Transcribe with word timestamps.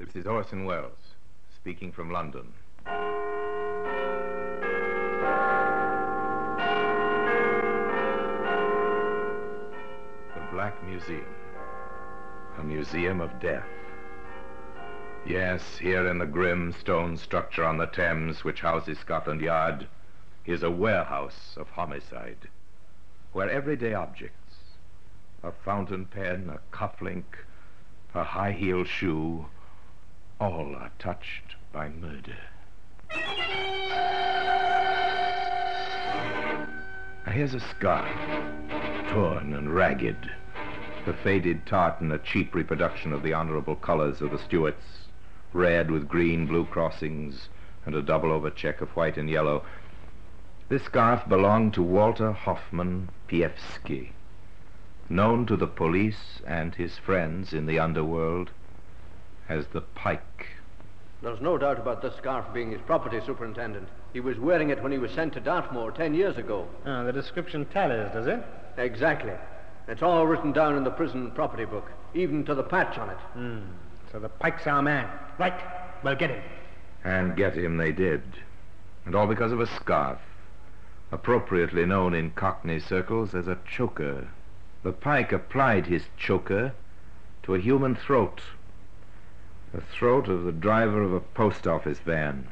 This 0.00 0.16
is 0.16 0.26
Orson 0.26 0.64
Welles, 0.64 1.14
speaking 1.54 1.92
from 1.92 2.10
London. 2.10 2.54
The 2.86 2.90
Black 10.50 10.82
Museum. 10.86 11.26
A 12.58 12.62
museum 12.64 13.20
of 13.20 13.38
death. 13.40 13.68
Yes, 15.26 15.76
here 15.76 16.08
in 16.08 16.16
the 16.16 16.24
grim 16.24 16.72
stone 16.72 17.18
structure 17.18 17.66
on 17.66 17.76
the 17.76 17.86
Thames 17.86 18.42
which 18.42 18.62
houses 18.62 18.98
Scotland 19.00 19.42
Yard 19.42 19.86
is 20.46 20.62
a 20.62 20.70
warehouse 20.70 21.58
of 21.58 21.68
homicide, 21.68 22.48
where 23.34 23.50
everyday 23.50 23.92
objects, 23.92 24.56
a 25.42 25.52
fountain 25.52 26.06
pen, 26.06 26.50
a 26.50 26.74
cufflink, 26.74 27.24
a 28.14 28.24
high-heeled 28.24 28.88
shoe, 28.88 29.44
all 30.40 30.74
are 30.74 30.90
touched 30.98 31.54
by 31.70 31.88
murder. 31.88 32.36
Here's 37.30 37.54
a 37.54 37.60
scarf, 37.60 38.08
torn 39.10 39.52
and 39.52 39.74
ragged. 39.74 40.30
The 41.04 41.12
faded 41.12 41.66
tartan, 41.66 42.10
a 42.10 42.18
cheap 42.18 42.54
reproduction 42.54 43.12
of 43.12 43.22
the 43.22 43.34
honorable 43.34 43.76
colors 43.76 44.20
of 44.20 44.30
the 44.30 44.38
Stuarts, 44.38 45.08
red 45.52 45.90
with 45.90 46.08
green, 46.08 46.46
blue 46.46 46.64
crossings, 46.64 47.48
and 47.84 47.94
a 47.94 48.02
double 48.02 48.32
over 48.32 48.50
check 48.50 48.80
of 48.80 48.90
white 48.90 49.16
and 49.16 49.28
yellow. 49.28 49.62
This 50.68 50.84
scarf 50.84 51.28
belonged 51.28 51.74
to 51.74 51.82
Walter 51.82 52.32
Hoffman 52.32 53.10
Pievsky, 53.28 54.12
known 55.08 55.46
to 55.46 55.56
the 55.56 55.66
police 55.66 56.40
and 56.46 56.74
his 56.74 56.96
friends 56.96 57.52
in 57.52 57.66
the 57.66 57.78
underworld 57.78 58.50
as 59.50 59.66
the 59.72 59.80
Pike. 59.80 60.46
There's 61.22 61.40
no 61.40 61.58
doubt 61.58 61.78
about 61.78 62.00
this 62.00 62.16
scarf 62.16 62.46
being 62.54 62.70
his 62.70 62.80
property, 62.86 63.20
Superintendent. 63.26 63.88
He 64.12 64.20
was 64.20 64.38
wearing 64.38 64.70
it 64.70 64.82
when 64.82 64.92
he 64.92 64.98
was 64.98 65.10
sent 65.10 65.34
to 65.34 65.40
Dartmoor 65.40 65.90
ten 65.90 66.14
years 66.14 66.38
ago. 66.38 66.66
Ah, 66.86 67.02
the 67.02 67.12
description 67.12 67.66
tallies, 67.66 68.10
does 68.12 68.26
it? 68.26 68.42
Exactly. 68.78 69.34
It's 69.88 70.02
all 70.02 70.26
written 70.26 70.52
down 70.52 70.76
in 70.76 70.84
the 70.84 70.90
prison 70.90 71.32
property 71.32 71.64
book, 71.64 71.90
even 72.14 72.44
to 72.44 72.54
the 72.54 72.62
patch 72.62 72.96
on 72.96 73.10
it. 73.10 73.18
Hmm. 73.34 73.58
So 74.12 74.20
the 74.20 74.28
Pike's 74.28 74.66
our 74.66 74.82
man. 74.82 75.10
Right. 75.38 75.60
Well, 76.02 76.14
get 76.14 76.30
him. 76.30 76.42
And 77.04 77.36
get 77.36 77.54
him 77.54 77.76
they 77.76 77.92
did. 77.92 78.22
And 79.04 79.14
all 79.14 79.26
because 79.26 79.52
of 79.52 79.60
a 79.60 79.66
scarf, 79.66 80.20
appropriately 81.10 81.84
known 81.86 82.14
in 82.14 82.30
Cockney 82.30 82.78
circles 82.78 83.34
as 83.34 83.48
a 83.48 83.58
choker. 83.68 84.28
The 84.84 84.92
pike 84.92 85.32
applied 85.32 85.86
his 85.86 86.04
choker 86.16 86.72
to 87.42 87.54
a 87.54 87.60
human 87.60 87.96
throat, 87.96 88.40
the 89.72 89.80
throat 89.80 90.28
of 90.28 90.44
the 90.44 90.52
driver 90.52 91.02
of 91.02 91.12
a 91.12 91.20
post 91.20 91.66
office 91.66 91.98
van. 92.00 92.48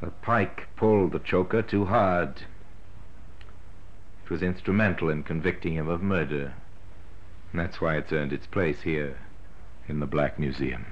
The 0.00 0.10
pike 0.10 0.68
pulled 0.76 1.12
the 1.12 1.18
choker 1.18 1.62
too 1.62 1.86
hard. 1.86 2.42
It 4.24 4.30
was 4.30 4.42
instrumental 4.42 5.08
in 5.10 5.22
convicting 5.22 5.74
him 5.74 5.88
of 5.88 6.02
murder. 6.02 6.54
And 7.52 7.60
that's 7.60 7.80
why 7.80 7.96
it's 7.96 8.12
earned 8.12 8.32
its 8.32 8.46
place 8.46 8.82
here 8.82 9.18
in 9.88 10.00
the 10.00 10.06
Black 10.06 10.38
Museum. 10.38 10.86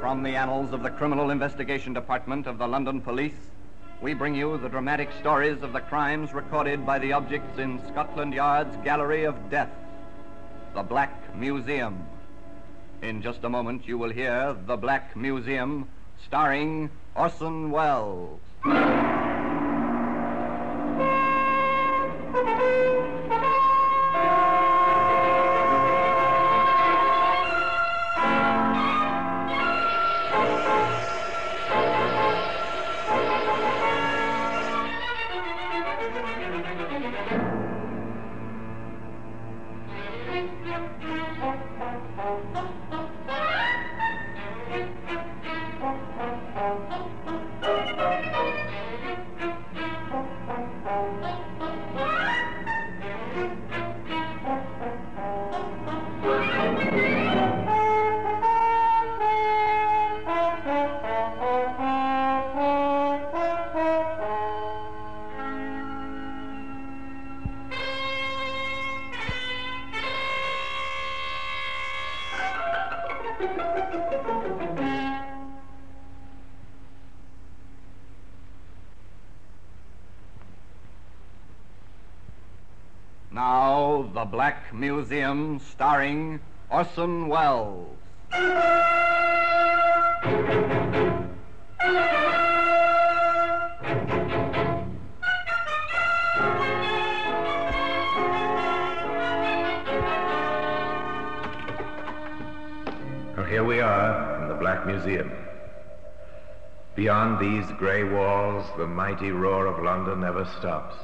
From 0.00 0.22
the 0.22 0.34
annals 0.34 0.72
of 0.72 0.82
the 0.82 0.90
Criminal 0.90 1.30
Investigation 1.30 1.92
Department 1.92 2.46
of 2.46 2.58
the 2.58 2.66
London 2.66 3.00
Police, 3.00 3.50
we 4.02 4.14
bring 4.14 4.34
you 4.34 4.56
the 4.56 4.68
dramatic 4.68 5.10
stories 5.20 5.62
of 5.62 5.72
the 5.72 5.80
crimes 5.80 6.32
recorded 6.32 6.86
by 6.86 6.98
the 6.98 7.12
objects 7.12 7.58
in 7.58 7.80
Scotland 7.88 8.32
Yard's 8.32 8.74
Gallery 8.82 9.24
of 9.24 9.50
Death, 9.50 9.70
the 10.74 10.82
Black 10.82 11.34
Museum. 11.36 12.02
In 13.02 13.20
just 13.20 13.44
a 13.44 13.48
moment, 13.48 13.86
you 13.86 13.98
will 13.98 14.10
hear 14.10 14.56
The 14.66 14.76
Black 14.76 15.14
Museum, 15.16 15.86
starring 16.26 16.90
Orson 17.14 17.70
Welles. 17.70 18.40
Black 84.30 84.72
Museum, 84.72 85.58
starring 85.58 86.38
Orson 86.70 87.26
Welles. 87.26 87.96
Well, 103.36 103.46
here 103.48 103.64
we 103.64 103.80
are 103.80 104.42
in 104.42 104.48
the 104.48 104.54
Black 104.54 104.86
Museum. 104.86 105.32
Beyond 106.94 107.40
these 107.40 107.68
grey 107.78 108.04
walls, 108.04 108.64
the 108.76 108.86
mighty 108.86 109.32
roar 109.32 109.66
of 109.66 109.82
London 109.82 110.20
never 110.20 110.44
stops. 110.60 110.94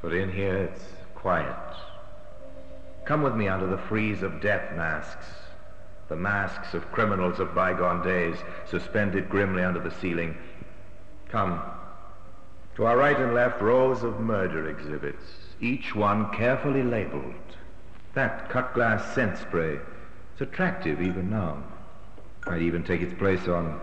But 0.00 0.14
in 0.14 0.32
here, 0.32 0.56
it's 0.56 0.84
quiet. 1.14 1.56
Come 3.06 3.22
with 3.22 3.36
me 3.36 3.46
under 3.46 3.68
the 3.68 3.78
frieze 3.78 4.22
of 4.24 4.40
death 4.40 4.76
masks, 4.76 5.26
the 6.08 6.16
masks 6.16 6.74
of 6.74 6.90
criminals 6.90 7.38
of 7.38 7.54
bygone 7.54 8.02
days, 8.02 8.36
suspended 8.68 9.28
grimly 9.28 9.62
under 9.62 9.80
the 9.80 9.92
ceiling. 9.92 10.36
Come. 11.28 11.62
To 12.74 12.84
our 12.84 12.96
right 12.96 13.18
and 13.18 13.32
left, 13.32 13.62
rows 13.62 14.02
of 14.02 14.18
murder 14.18 14.68
exhibits, 14.68 15.24
each 15.60 15.94
one 15.94 16.30
carefully 16.32 16.82
labeled. 16.82 17.34
That 18.14 18.50
cut 18.50 18.74
glass 18.74 19.14
scent 19.14 19.38
spray, 19.38 19.78
it's 20.32 20.40
attractive 20.40 21.00
even 21.00 21.30
now. 21.30 21.62
Might 22.44 22.62
even 22.62 22.82
take 22.82 23.02
its 23.02 23.14
place 23.14 23.46
on 23.46 23.80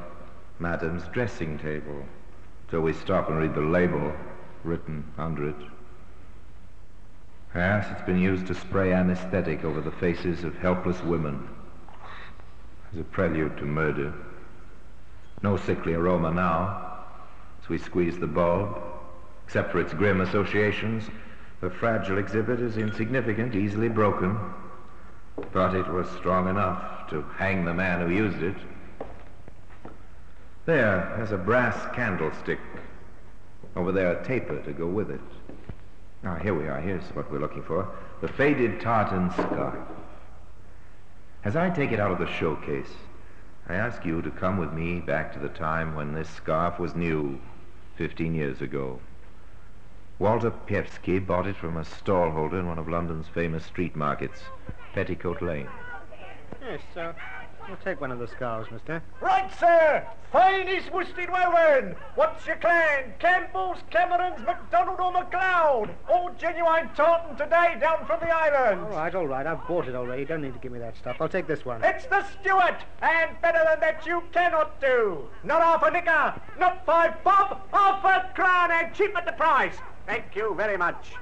Madame's 0.59 1.07
dressing 1.13 1.57
table 1.59 2.03
till 2.69 2.81
we 2.81 2.91
stop 2.91 3.29
and 3.29 3.39
read 3.39 3.55
the 3.55 3.61
label 3.61 4.13
written 4.63 5.05
under 5.17 5.47
it. 5.49 5.55
Yes, 7.55 7.85
it's 7.91 8.01
been 8.01 8.19
used 8.19 8.47
to 8.47 8.55
spray 8.55 8.93
anesthetic 8.93 9.63
over 9.63 9.79
the 9.79 9.91
faces 9.91 10.43
of 10.43 10.55
helpless 10.55 11.03
women 11.03 11.47
as 12.91 12.99
a 12.99 13.03
prelude 13.03 13.57
to 13.57 13.65
murder. 13.65 14.11
No 15.43 15.57
sickly 15.57 15.93
aroma 15.93 16.31
now 16.31 17.05
as 17.61 17.69
we 17.69 17.77
squeeze 17.77 18.17
the 18.17 18.27
bulb. 18.27 18.81
Except 19.45 19.71
for 19.71 19.79
its 19.79 19.93
grim 19.93 20.21
associations, 20.21 21.03
the 21.61 21.69
fragile 21.69 22.17
exhibit 22.17 22.59
is 22.59 22.77
insignificant, 22.77 23.55
easily 23.55 23.89
broken. 23.89 24.39
But 25.51 25.75
it 25.75 25.87
was 25.87 26.09
strong 26.09 26.47
enough 26.47 27.09
to 27.09 27.21
hang 27.37 27.65
the 27.65 27.73
man 27.73 28.01
who 28.01 28.15
used 28.15 28.41
it. 28.41 28.55
There, 30.65 31.13
there's 31.17 31.31
a 31.31 31.37
brass 31.37 31.77
candlestick. 31.93 32.59
Over 33.75 33.91
there, 33.91 34.13
a 34.13 34.25
taper 34.25 34.59
to 34.61 34.71
go 34.71 34.87
with 34.87 35.11
it. 35.11 35.21
Now, 36.23 36.35
here 36.35 36.53
we 36.53 36.69
are. 36.69 36.79
Here's 36.79 37.03
what 37.15 37.29
we're 37.29 37.39
looking 37.39 37.63
for. 37.63 37.85
The 38.21 38.29
faded 38.29 38.79
tartan 38.79 39.29
scarf. 39.31 39.75
As 41.43 41.57
I 41.57 41.69
take 41.69 41.91
it 41.91 41.99
out 41.99 42.11
of 42.11 42.19
the 42.19 42.33
showcase, 42.33 42.93
I 43.67 43.75
ask 43.75 44.05
you 44.05 44.21
to 44.21 44.31
come 44.31 44.57
with 44.57 44.71
me 44.71 45.01
back 45.01 45.33
to 45.33 45.39
the 45.39 45.49
time 45.49 45.95
when 45.95 46.13
this 46.13 46.29
scarf 46.29 46.79
was 46.79 46.95
new, 46.95 47.41
15 47.97 48.33
years 48.33 48.61
ago. 48.61 49.01
Walter 50.17 50.51
Pievsky 50.51 51.19
bought 51.19 51.47
it 51.47 51.57
from 51.57 51.75
a 51.75 51.83
stallholder 51.83 52.59
in 52.59 52.67
one 52.67 52.79
of 52.79 52.87
London's 52.87 53.27
famous 53.27 53.65
street 53.65 53.93
markets, 53.93 54.43
Petticoat 54.93 55.41
Lane. 55.41 55.67
Yes, 56.61 56.79
sir. 56.93 57.13
We'll 57.67 57.77
take 57.77 58.01
one 58.01 58.11
of 58.11 58.19
the 58.19 58.27
scarves, 58.27 58.69
mister. 58.71 59.01
Right, 59.21 59.49
sir. 59.59 60.05
Finest 60.31 60.91
worsted 60.91 61.29
woven. 61.29 61.95
What's 62.15 62.45
your 62.45 62.57
clan? 62.57 63.13
Campbell's, 63.19 63.77
Cameron's, 63.89 64.45
MacDonald 64.45 64.99
or 64.99 65.11
MacLeod? 65.11 65.89
All 66.09 66.31
genuine 66.37 66.89
tartan 66.95 67.37
today 67.37 67.77
down 67.79 68.05
from 68.05 68.19
the 68.19 68.29
islands. 68.29 68.83
All 68.85 68.97
right, 68.97 69.15
all 69.15 69.27
right. 69.27 69.45
I've 69.45 69.65
bought 69.67 69.87
it 69.87 69.95
already. 69.95 70.25
Don't 70.25 70.41
need 70.41 70.53
to 70.53 70.59
give 70.59 70.71
me 70.71 70.79
that 70.79 70.97
stuff. 70.97 71.17
I'll 71.19 71.29
take 71.29 71.47
this 71.47 71.65
one. 71.65 71.83
It's 71.83 72.05
the 72.07 72.25
Stewart, 72.41 72.83
and 73.01 73.39
better 73.41 73.63
than 73.69 73.79
that 73.79 74.05
you 74.05 74.23
cannot 74.31 74.81
do. 74.81 75.29
Not 75.43 75.61
half 75.61 75.83
a 75.83 75.91
nicker, 75.91 76.41
not 76.59 76.85
five 76.85 77.23
bob, 77.23 77.61
half 77.71 78.03
a 78.03 78.33
crown, 78.33 78.71
and 78.71 78.93
cheap 78.93 79.15
at 79.15 79.25
the 79.25 79.31
price. 79.33 79.75
Thank 80.05 80.35
you 80.35 80.53
very 80.55 80.77
much. 80.77 81.13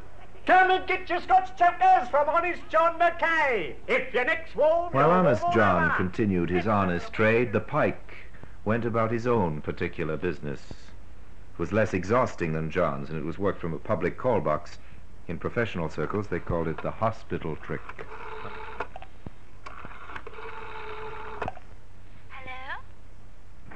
Come 0.46 0.72
and 0.72 0.88
get 0.88 1.08
your 1.08 1.22
Scotch 1.22 1.56
chokers 1.58 2.10
from 2.10 2.28
Honest 2.28 2.62
John 2.70 2.98
Mackay. 2.98 3.76
If 3.88 4.12
your 4.14 4.26
neck's 4.26 4.56
warm... 4.56 4.92
While 4.92 5.08
you're 5.08 5.18
Honest 5.18 5.44
John 5.54 5.86
over. 5.86 5.96
continued 5.96 6.50
his 6.50 6.68
honest 6.68 7.14
trade, 7.14 7.54
the 7.54 7.60
pike 7.60 8.16
went 8.66 8.84
about 8.84 9.12
his 9.12 9.28
own 9.28 9.62
particular 9.62 10.18
business. 10.18 10.62
It 10.72 11.60
was 11.60 11.72
less 11.72 11.94
exhausting 11.94 12.54
than 12.54 12.72
John's, 12.72 13.10
and 13.10 13.20
it 13.20 13.26
was 13.26 13.38
worked 13.38 13.62
from 13.62 13.74
a 13.74 13.80
public 13.80 14.18
call 14.18 14.42
box. 14.42 14.80
In 15.28 15.38
professional 15.38 15.90
circles, 15.90 16.28
they 16.28 16.40
called 16.40 16.68
it 16.68 16.82
the 16.82 16.92
hospital 16.92 17.56
trick. 17.58 17.82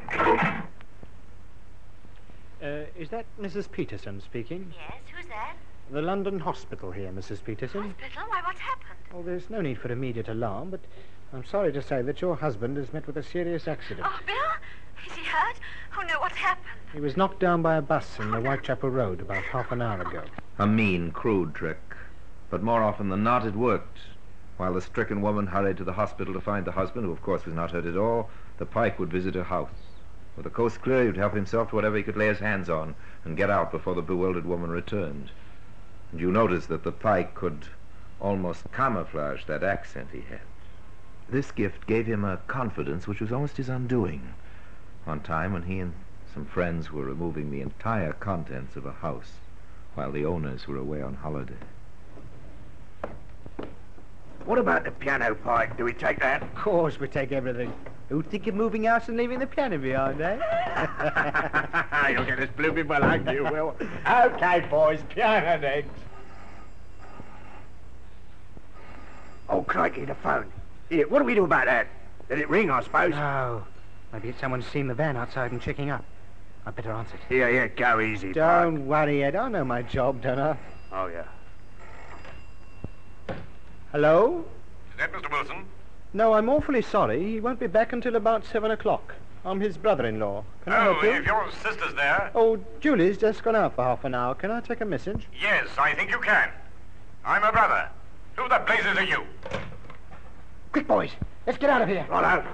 Hello? 0.09 0.63
Uh, 2.63 2.85
is 2.97 3.09
that 3.09 3.25
Mrs. 3.39 3.71
Peterson 3.71 4.19
speaking? 4.19 4.73
Yes, 4.75 4.97
who's 5.13 5.27
that? 5.27 5.54
The 5.91 6.01
London 6.01 6.39
Hospital 6.39 6.91
here, 6.91 7.11
Mrs. 7.11 7.43
Peterson. 7.43 7.83
Hospital? 7.83 8.23
Why, 8.27 8.41
what's 8.43 8.59
happened? 8.59 8.97
Well, 9.13 9.21
there's 9.21 9.51
no 9.51 9.61
need 9.61 9.77
for 9.77 9.91
immediate 9.91 10.27
alarm, 10.27 10.71
but 10.71 10.79
I'm 11.31 11.45
sorry 11.45 11.71
to 11.73 11.81
say 11.81 12.01
that 12.01 12.21
your 12.21 12.35
husband 12.35 12.77
has 12.77 12.91
met 12.91 13.05
with 13.05 13.17
a 13.17 13.23
serious 13.23 13.67
accident. 13.67 14.07
Oh, 14.09 14.19
Bill? 14.25 14.35
Is 15.05 15.13
he 15.13 15.23
hurt? 15.23 15.57
Oh, 15.95 16.01
no, 16.01 16.19
what's 16.21 16.37
happened? 16.37 16.65
He 16.91 16.99
was 16.99 17.15
knocked 17.15 17.39
down 17.39 17.61
by 17.61 17.75
a 17.75 17.83
bus 17.83 18.17
in 18.19 18.31
the 18.31 18.39
Whitechapel 18.39 18.89
Road 18.89 19.21
about 19.21 19.43
half 19.43 19.71
an 19.71 19.83
hour 19.83 20.01
ago. 20.01 20.23
A 20.57 20.65
mean, 20.65 21.11
crude 21.11 21.53
trick. 21.53 21.79
But 22.49 22.63
more 22.63 22.81
often 22.81 23.09
than 23.09 23.23
not, 23.23 23.45
it 23.45 23.55
worked. 23.55 23.99
While 24.57 24.73
the 24.73 24.81
stricken 24.81 25.21
woman 25.21 25.45
hurried 25.45 25.77
to 25.77 25.83
the 25.83 25.93
hospital 25.93 26.33
to 26.33 26.41
find 26.41 26.65
the 26.65 26.71
husband, 26.71 27.05
who 27.05 27.11
of 27.11 27.21
course 27.21 27.45
was 27.45 27.53
not 27.53 27.71
hurt 27.71 27.85
at 27.85 27.95
all, 27.95 28.31
the 28.57 28.65
pike 28.65 28.97
would 28.97 29.11
visit 29.11 29.35
her 29.35 29.43
house. 29.43 29.69
With 30.35 30.45
the 30.45 30.49
coast 30.49 30.81
clear, 30.81 31.01
he 31.01 31.07
would 31.07 31.17
help 31.17 31.35
himself 31.35 31.69
to 31.69 31.75
whatever 31.75 31.95
he 31.95 32.03
could 32.03 32.17
lay 32.17 32.27
his 32.27 32.39
hands 32.39 32.71
on 32.71 32.95
and 33.23 33.37
get 33.37 33.51
out 33.51 33.71
before 33.71 33.93
the 33.93 34.01
bewildered 34.01 34.47
woman 34.47 34.71
returned. 34.71 35.29
And 36.15 36.21
you 36.21 36.31
noticed 36.31 36.69
that 36.69 36.85
the 36.85 36.93
pike 36.93 37.35
could 37.35 37.67
almost 38.21 38.71
camouflage 38.71 39.43
that 39.47 39.65
accent 39.65 40.07
he 40.13 40.21
had. 40.21 40.39
This 41.27 41.51
gift 41.51 41.87
gave 41.87 42.05
him 42.05 42.23
a 42.23 42.37
confidence 42.47 43.05
which 43.05 43.19
was 43.19 43.33
almost 43.33 43.57
his 43.57 43.67
undoing. 43.67 44.33
One 45.03 45.19
time 45.19 45.51
when 45.51 45.63
he 45.63 45.81
and 45.81 45.91
some 46.33 46.45
friends 46.45 46.89
were 46.89 47.03
removing 47.03 47.51
the 47.51 47.59
entire 47.59 48.13
contents 48.13 48.77
of 48.77 48.85
a 48.85 48.93
house 48.93 49.33
while 49.95 50.09
the 50.13 50.23
owners 50.23 50.69
were 50.69 50.77
away 50.77 51.01
on 51.01 51.15
holiday. 51.15 51.57
What 54.45 54.57
about 54.57 54.85
the 54.85 54.91
piano 54.91 55.35
pike? 55.35 55.75
Do 55.75 55.83
we 55.83 55.91
take 55.91 56.21
that? 56.21 56.43
Of 56.43 56.55
course, 56.55 56.97
we 56.97 57.09
take 57.09 57.33
everything. 57.33 57.73
Who'd 58.07 58.29
think 58.29 58.47
of 58.47 58.55
moving 58.55 58.85
house 58.85 59.09
and 59.09 59.17
leaving 59.17 59.39
the 59.39 59.47
piano 59.47 59.77
behind, 59.77 60.21
eh? 60.21 60.37
You'll 62.09 62.23
get 62.23 62.39
us 62.39 62.49
blooming 62.55 62.87
well, 62.87 63.01
won't 63.01 63.29
you, 63.29 63.43
Will? 63.51 63.75
okay, 64.07 64.65
boys, 64.69 65.01
piano 65.09 65.59
next. 65.59 66.04
Oh, 69.49 69.61
crikey, 69.61 70.05
the 70.05 70.15
phone. 70.15 70.51
Here, 70.89 71.07
what 71.07 71.19
do 71.19 71.25
we 71.25 71.35
do 71.35 71.43
about 71.43 71.65
that? 71.65 71.87
Let 72.29 72.39
it 72.39 72.49
ring, 72.49 72.69
I 72.69 72.81
suppose. 72.81 73.11
no. 73.11 73.65
Maybe 74.13 74.29
it's 74.29 74.39
someone's 74.39 74.65
seen 74.67 74.87
the 74.87 74.93
van 74.93 75.17
outside 75.17 75.51
and 75.51 75.61
checking 75.61 75.89
up. 75.89 76.05
I'd 76.65 76.75
better 76.75 76.91
answer 76.91 77.15
it. 77.15 77.35
Yeah, 77.35 77.49
yeah, 77.49 77.67
go 77.67 77.99
easy, 77.99 78.33
Don't 78.33 78.87
worry, 78.87 79.23
Ed. 79.23 79.35
I 79.35 79.49
know 79.49 79.65
my 79.65 79.81
job, 79.81 80.21
don't 80.21 80.39
I? 80.39 80.57
Oh, 80.91 81.07
yeah. 81.07 81.25
Hello? 83.91 84.45
Is 84.91 84.97
that 84.97 85.11
Mr. 85.11 85.29
Wilson? 85.31 85.65
No, 86.13 86.33
I'm 86.33 86.49
awfully 86.49 86.81
sorry. 86.81 87.21
He 87.23 87.39
won't 87.39 87.59
be 87.59 87.67
back 87.67 87.93
until 87.93 88.15
about 88.15 88.45
seven 88.45 88.71
o'clock. 88.71 89.13
I'm 89.43 89.59
his 89.59 89.77
brother-in-law. 89.77 90.43
Can 90.63 90.73
I 90.73 90.87
oh, 90.87 90.93
help 90.93 91.03
you? 91.03 91.11
if 91.11 91.25
your 91.25 91.51
sister's 91.61 91.93
there. 91.93 92.31
Oh, 92.33 92.57
Julie's 92.79 93.17
just 93.17 93.43
gone 93.43 93.55
out 93.55 93.75
for 93.75 93.83
half 93.83 94.03
an 94.03 94.15
hour. 94.15 94.33
Can 94.33 94.49
I 94.49 94.59
take 94.61 94.81
a 94.81 94.85
message? 94.85 95.27
Yes, 95.39 95.67
I 95.77 95.93
think 95.93 96.09
you 96.09 96.19
can. 96.19 96.49
I'm 97.23 97.41
her 97.41 97.51
brother. 97.51 97.89
Who 98.35 98.49
the 98.49 98.61
blazes 98.65 98.97
are 98.97 99.03
you? 99.03 99.23
Quick, 100.71 100.87
boys. 100.87 101.11
Let's 101.47 101.57
get 101.57 101.69
out 101.69 101.81
of 101.81 101.87
here. 101.87 102.05
Righto. 102.09 102.45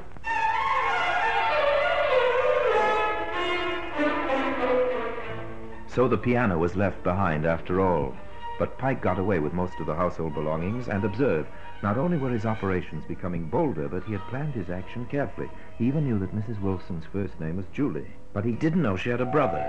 So 5.87 6.07
the 6.07 6.17
piano 6.17 6.57
was 6.57 6.75
left 6.75 7.03
behind 7.03 7.45
after 7.45 7.81
all. 7.81 8.15
But 8.59 8.77
Pike 8.77 9.01
got 9.01 9.17
away 9.17 9.39
with 9.39 9.53
most 9.53 9.79
of 9.79 9.87
the 9.87 9.95
household 9.95 10.35
belongings 10.35 10.87
and 10.87 11.03
observe, 11.03 11.47
not 11.81 11.97
only 11.97 12.17
were 12.17 12.29
his 12.29 12.45
operations 12.45 13.03
becoming 13.07 13.49
bolder, 13.49 13.89
but 13.89 14.03
he 14.03 14.13
had 14.13 14.21
planned 14.29 14.53
his 14.53 14.69
action 14.69 15.07
carefully. 15.07 15.49
He 15.79 15.87
even 15.87 16.05
knew 16.05 16.19
that 16.19 16.35
Mrs. 16.35 16.61
Wilson's 16.61 17.05
first 17.11 17.39
name 17.39 17.57
was 17.57 17.65
Julie. 17.73 18.11
But 18.33 18.45
he 18.45 18.51
didn't 18.51 18.83
know 18.83 18.95
she 18.95 19.09
had 19.09 19.19
a 19.19 19.25
brother. 19.25 19.67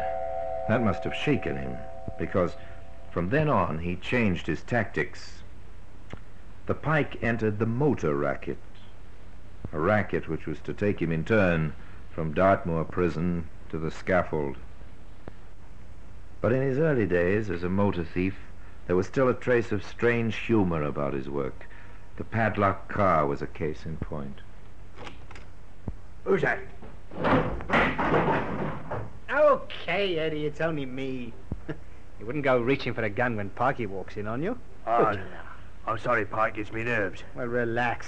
That 0.69 0.85
must 0.85 1.05
have 1.05 1.15
shaken 1.15 1.57
him, 1.57 1.75
because 2.19 2.55
from 3.11 3.31
then 3.31 3.49
on 3.49 3.79
he 3.79 3.97
changed 3.97 4.47
his 4.47 4.63
tactics. 4.63 5.42
The 6.67 6.75
Pike 6.75 7.23
entered 7.23 7.59
the 7.59 7.67
motor 7.67 8.15
racket, 8.15 8.59
a 9.73 9.81
racket 9.81 10.29
which 10.29 10.47
was 10.47 10.61
to 10.61 10.73
take 10.73 11.03
him 11.03 11.11
in 11.11 11.25
turn 11.25 11.73
from 12.15 12.35
Dartmoor 12.35 12.85
prison 12.85 13.49
to 13.71 13.79
the 13.79 13.91
scaffold. 13.91 14.57
But 16.41 16.53
in 16.53 16.63
his 16.63 16.79
early 16.79 17.07
days 17.07 17.51
as 17.51 17.63
a 17.65 17.69
motor 17.69 18.05
thief, 18.05 18.37
there 18.87 18.97
was 18.97 19.07
still 19.07 19.29
a 19.29 19.35
trace 19.35 19.73
of 19.73 19.85
strange 19.85 20.37
humor 20.37 20.83
about 20.83 21.15
his 21.15 21.29
work. 21.29 21.67
The 22.17 22.25
padlock 22.25 22.89
car 22.89 23.27
was 23.27 23.43
a 23.43 23.47
case 23.47 23.85
in 23.85 23.97
point. 23.97 24.41
Who's 26.25 26.43
that? 26.43 26.61
Okay, 29.31 30.19
Eddie, 30.19 30.47
it's 30.47 30.61
only 30.61 30.87
me. 30.87 31.33
you 32.21 32.27
wouldn't 32.27 32.45
go 32.45 32.61
reaching 32.61 32.95
for 32.95 33.03
a 33.03 33.11
gun 33.11 33.37
when 33.37 33.51
Parky 33.51 33.87
walks 33.87 34.17
in 34.17 34.27
on 34.29 34.43
you. 34.43 34.59
Oh, 34.87 35.07
Good. 35.07 35.19
no. 35.19 35.52
I'm 35.87 35.99
sorry, 35.99 36.25
Pike. 36.25 36.59
It's 36.59 36.73
me 36.73 36.85
nerves. 36.85 37.23
Well, 37.35 37.47
relax. 37.47 38.07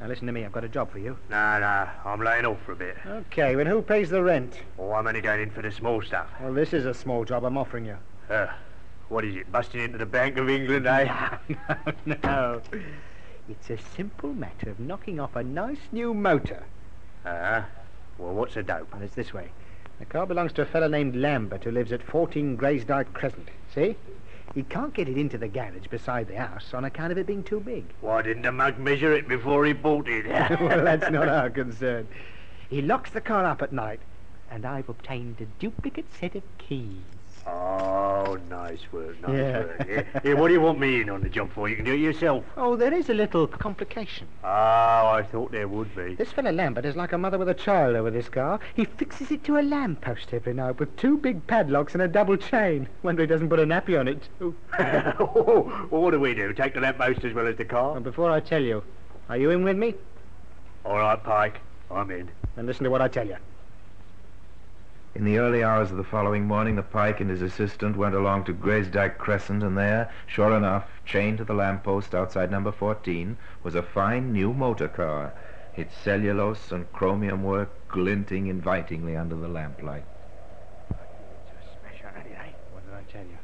Now 0.00 0.08
listen 0.08 0.26
to 0.26 0.32
me. 0.32 0.44
I've 0.44 0.52
got 0.52 0.64
a 0.64 0.68
job 0.68 0.90
for 0.90 0.98
you. 0.98 1.16
No, 1.30 1.60
no. 1.60 1.88
I'm 2.04 2.20
laying 2.20 2.46
off 2.46 2.60
for 2.64 2.72
a 2.72 2.76
bit. 2.76 2.96
Okay, 3.06 3.54
well, 3.54 3.66
who 3.66 3.82
pays 3.82 4.10
the 4.10 4.22
rent? 4.22 4.58
Oh, 4.78 4.92
I'm 4.92 5.06
only 5.06 5.20
going 5.20 5.40
in 5.42 5.50
for 5.50 5.62
the 5.62 5.70
small 5.70 6.00
stuff. 6.02 6.28
Well, 6.40 6.54
this 6.54 6.72
is 6.72 6.86
a 6.86 6.94
small 6.94 7.24
job 7.24 7.44
I'm 7.44 7.56
offering 7.58 7.84
you. 7.84 7.96
Uh, 8.30 8.48
what 9.08 9.24
is 9.24 9.36
it? 9.36 9.52
Busting 9.52 9.80
into 9.80 9.98
the 9.98 10.06
Bank 10.06 10.38
of 10.38 10.48
England, 10.48 10.86
eh? 10.86 11.36
no, 12.06 12.16
no. 12.24 12.62
It's 13.48 13.70
a 13.70 13.78
simple 13.94 14.32
matter 14.32 14.70
of 14.70 14.80
knocking 14.80 15.20
off 15.20 15.36
a 15.36 15.44
nice 15.44 15.80
new 15.92 16.14
motor. 16.14 16.64
Uh-huh. 17.26 17.62
Well, 18.18 18.34
what's 18.34 18.54
the 18.54 18.62
dope? 18.62 18.92
Well, 18.92 19.02
it's 19.02 19.14
this 19.14 19.34
way. 19.34 19.50
The 19.98 20.06
car 20.06 20.26
belongs 20.26 20.52
to 20.54 20.62
a 20.62 20.66
fellow 20.66 20.88
named 20.88 21.14
Lambert 21.14 21.64
who 21.64 21.70
lives 21.70 21.92
at 21.92 22.02
14 22.02 22.56
Graysdyke 22.56 23.12
Crescent. 23.12 23.50
See? 23.74 23.96
He 24.54 24.62
can't 24.62 24.92
get 24.92 25.08
it 25.08 25.16
into 25.16 25.38
the 25.38 25.48
garage 25.48 25.86
beside 25.88 26.28
the 26.28 26.36
house 26.36 26.74
on 26.74 26.84
account 26.84 27.12
of 27.12 27.18
it 27.18 27.26
being 27.26 27.42
too 27.42 27.60
big. 27.60 27.84
Why 28.00 28.22
didn't 28.22 28.42
the 28.42 28.52
mug 28.52 28.78
measure 28.78 29.12
it 29.12 29.28
before 29.28 29.64
he 29.64 29.72
bought 29.72 30.08
it? 30.08 30.26
well, 30.60 30.84
that's 30.84 31.10
not 31.10 31.28
our 31.28 31.50
concern. 31.50 32.08
He 32.68 32.82
locks 32.82 33.10
the 33.10 33.20
car 33.20 33.44
up 33.44 33.62
at 33.62 33.72
night, 33.72 34.00
and 34.50 34.66
I've 34.66 34.88
obtained 34.88 35.40
a 35.40 35.46
duplicate 35.46 36.12
set 36.12 36.34
of 36.34 36.42
keys. 36.58 37.11
Oh, 37.44 38.38
nice 38.48 38.80
work, 38.92 39.20
nice 39.20 39.32
Yeah. 39.36 39.58
work. 39.58 39.86
Yeah. 39.88 40.20
Yeah, 40.24 40.34
what 40.34 40.48
do 40.48 40.54
you 40.54 40.60
want 40.60 40.78
me 40.78 41.00
in 41.00 41.10
on 41.10 41.22
the 41.22 41.28
job 41.28 41.50
for? 41.52 41.68
You 41.68 41.74
can 41.76 41.84
do 41.84 41.92
it 41.92 41.98
yourself. 42.00 42.44
Oh, 42.56 42.76
there 42.76 42.94
is 42.94 43.10
a 43.10 43.14
little 43.14 43.46
complication. 43.48 44.28
Oh, 44.44 44.46
I 44.48 45.26
thought 45.30 45.50
there 45.50 45.66
would 45.66 45.94
be. 45.96 46.14
This 46.14 46.30
fellow 46.32 46.52
Lambert 46.52 46.84
is 46.84 46.94
like 46.94 47.12
a 47.12 47.18
mother 47.18 47.38
with 47.38 47.48
a 47.48 47.54
child 47.54 47.96
over 47.96 48.10
this 48.10 48.28
car. 48.28 48.60
He 48.74 48.84
fixes 48.84 49.30
it 49.32 49.42
to 49.44 49.58
a 49.58 49.62
lamppost 49.62 50.32
every 50.32 50.54
night 50.54 50.78
with 50.78 50.96
two 50.96 51.18
big 51.18 51.44
padlocks 51.48 51.94
and 51.94 52.02
a 52.02 52.08
double 52.08 52.36
chain. 52.36 52.88
Wonder 53.02 53.22
he 53.22 53.26
doesn't 53.26 53.48
put 53.48 53.58
a 53.58 53.64
nappy 53.66 53.98
on 53.98 54.06
it, 54.06 54.28
too. 54.38 54.54
well, 54.78 55.14
oh, 55.20 55.86
what 55.90 56.12
do 56.12 56.20
we 56.20 56.34
do? 56.34 56.52
Take 56.52 56.74
the 56.74 56.80
lamppost 56.80 57.24
as 57.24 57.32
well 57.34 57.46
as 57.48 57.56
the 57.56 57.64
car? 57.64 57.96
And 57.96 58.04
before 58.04 58.30
I 58.30 58.38
tell 58.40 58.62
you, 58.62 58.84
are 59.28 59.36
you 59.36 59.50
in 59.50 59.64
with 59.64 59.76
me? 59.76 59.94
All 60.84 60.96
right, 60.98 61.22
Pike. 61.22 61.60
I'm 61.90 62.10
in. 62.10 62.30
Then 62.54 62.66
listen 62.66 62.84
to 62.84 62.90
what 62.90 63.02
I 63.02 63.08
tell 63.08 63.26
you. 63.26 63.36
In 65.14 65.24
the 65.24 65.36
early 65.36 65.62
hours 65.62 65.90
of 65.90 65.98
the 65.98 66.04
following 66.04 66.46
morning, 66.46 66.76
the 66.76 66.82
Pike 66.82 67.20
and 67.20 67.28
his 67.28 67.42
assistant 67.42 67.98
went 67.98 68.14
along 68.14 68.44
to 68.44 68.54
Graysdyke 68.54 69.18
Crescent, 69.18 69.62
and 69.62 69.76
there, 69.76 70.10
sure 70.26 70.56
enough, 70.56 70.88
chained 71.04 71.36
to 71.36 71.44
the 71.44 71.52
lamppost 71.52 72.14
outside 72.14 72.50
number 72.50 72.72
14, 72.72 73.36
was 73.62 73.74
a 73.74 73.82
fine 73.82 74.32
new 74.32 74.54
motor 74.54 74.88
car, 74.88 75.34
its 75.76 75.94
cellulose 75.94 76.72
and 76.72 76.90
chromium 76.94 77.42
work 77.42 77.68
glinting 77.88 78.46
invitingly 78.46 79.14
under 79.14 79.36
the 79.36 79.48
lamplight. 79.48 80.04
What 82.72 82.86
did 82.86 82.94
I 82.94 83.02
tell 83.12 83.24
you? 83.26 83.36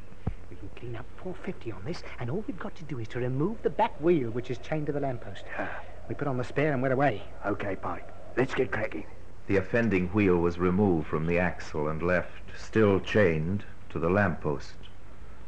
We 0.48 0.56
can 0.56 0.70
clean 0.74 0.96
up 0.96 1.04
450 1.22 1.72
on 1.72 1.84
this, 1.84 2.02
and 2.18 2.30
all 2.30 2.42
we've 2.46 2.58
got 2.58 2.76
to 2.76 2.84
do 2.84 2.98
is 2.98 3.08
to 3.08 3.18
remove 3.18 3.60
the 3.62 3.68
back 3.68 4.00
wheel, 4.00 4.30
which 4.30 4.50
is 4.50 4.56
chained 4.56 4.86
to 4.86 4.92
the 4.92 5.00
lamppost. 5.00 5.44
Ah. 5.58 5.82
We 6.08 6.14
put 6.14 6.28
on 6.28 6.38
the 6.38 6.44
spare 6.44 6.72
and 6.72 6.82
we're 6.82 6.92
away. 6.92 7.22
Okay, 7.44 7.76
Pike. 7.76 8.08
Let's 8.38 8.54
get 8.54 8.70
cracking. 8.70 9.04
The 9.48 9.56
offending 9.56 10.08
wheel 10.08 10.36
was 10.36 10.58
removed 10.58 11.06
from 11.08 11.26
the 11.26 11.38
axle 11.38 11.88
and 11.88 12.02
left, 12.02 12.30
still 12.54 13.00
chained, 13.00 13.64
to 13.88 13.98
the 13.98 14.10
lamppost. 14.10 14.74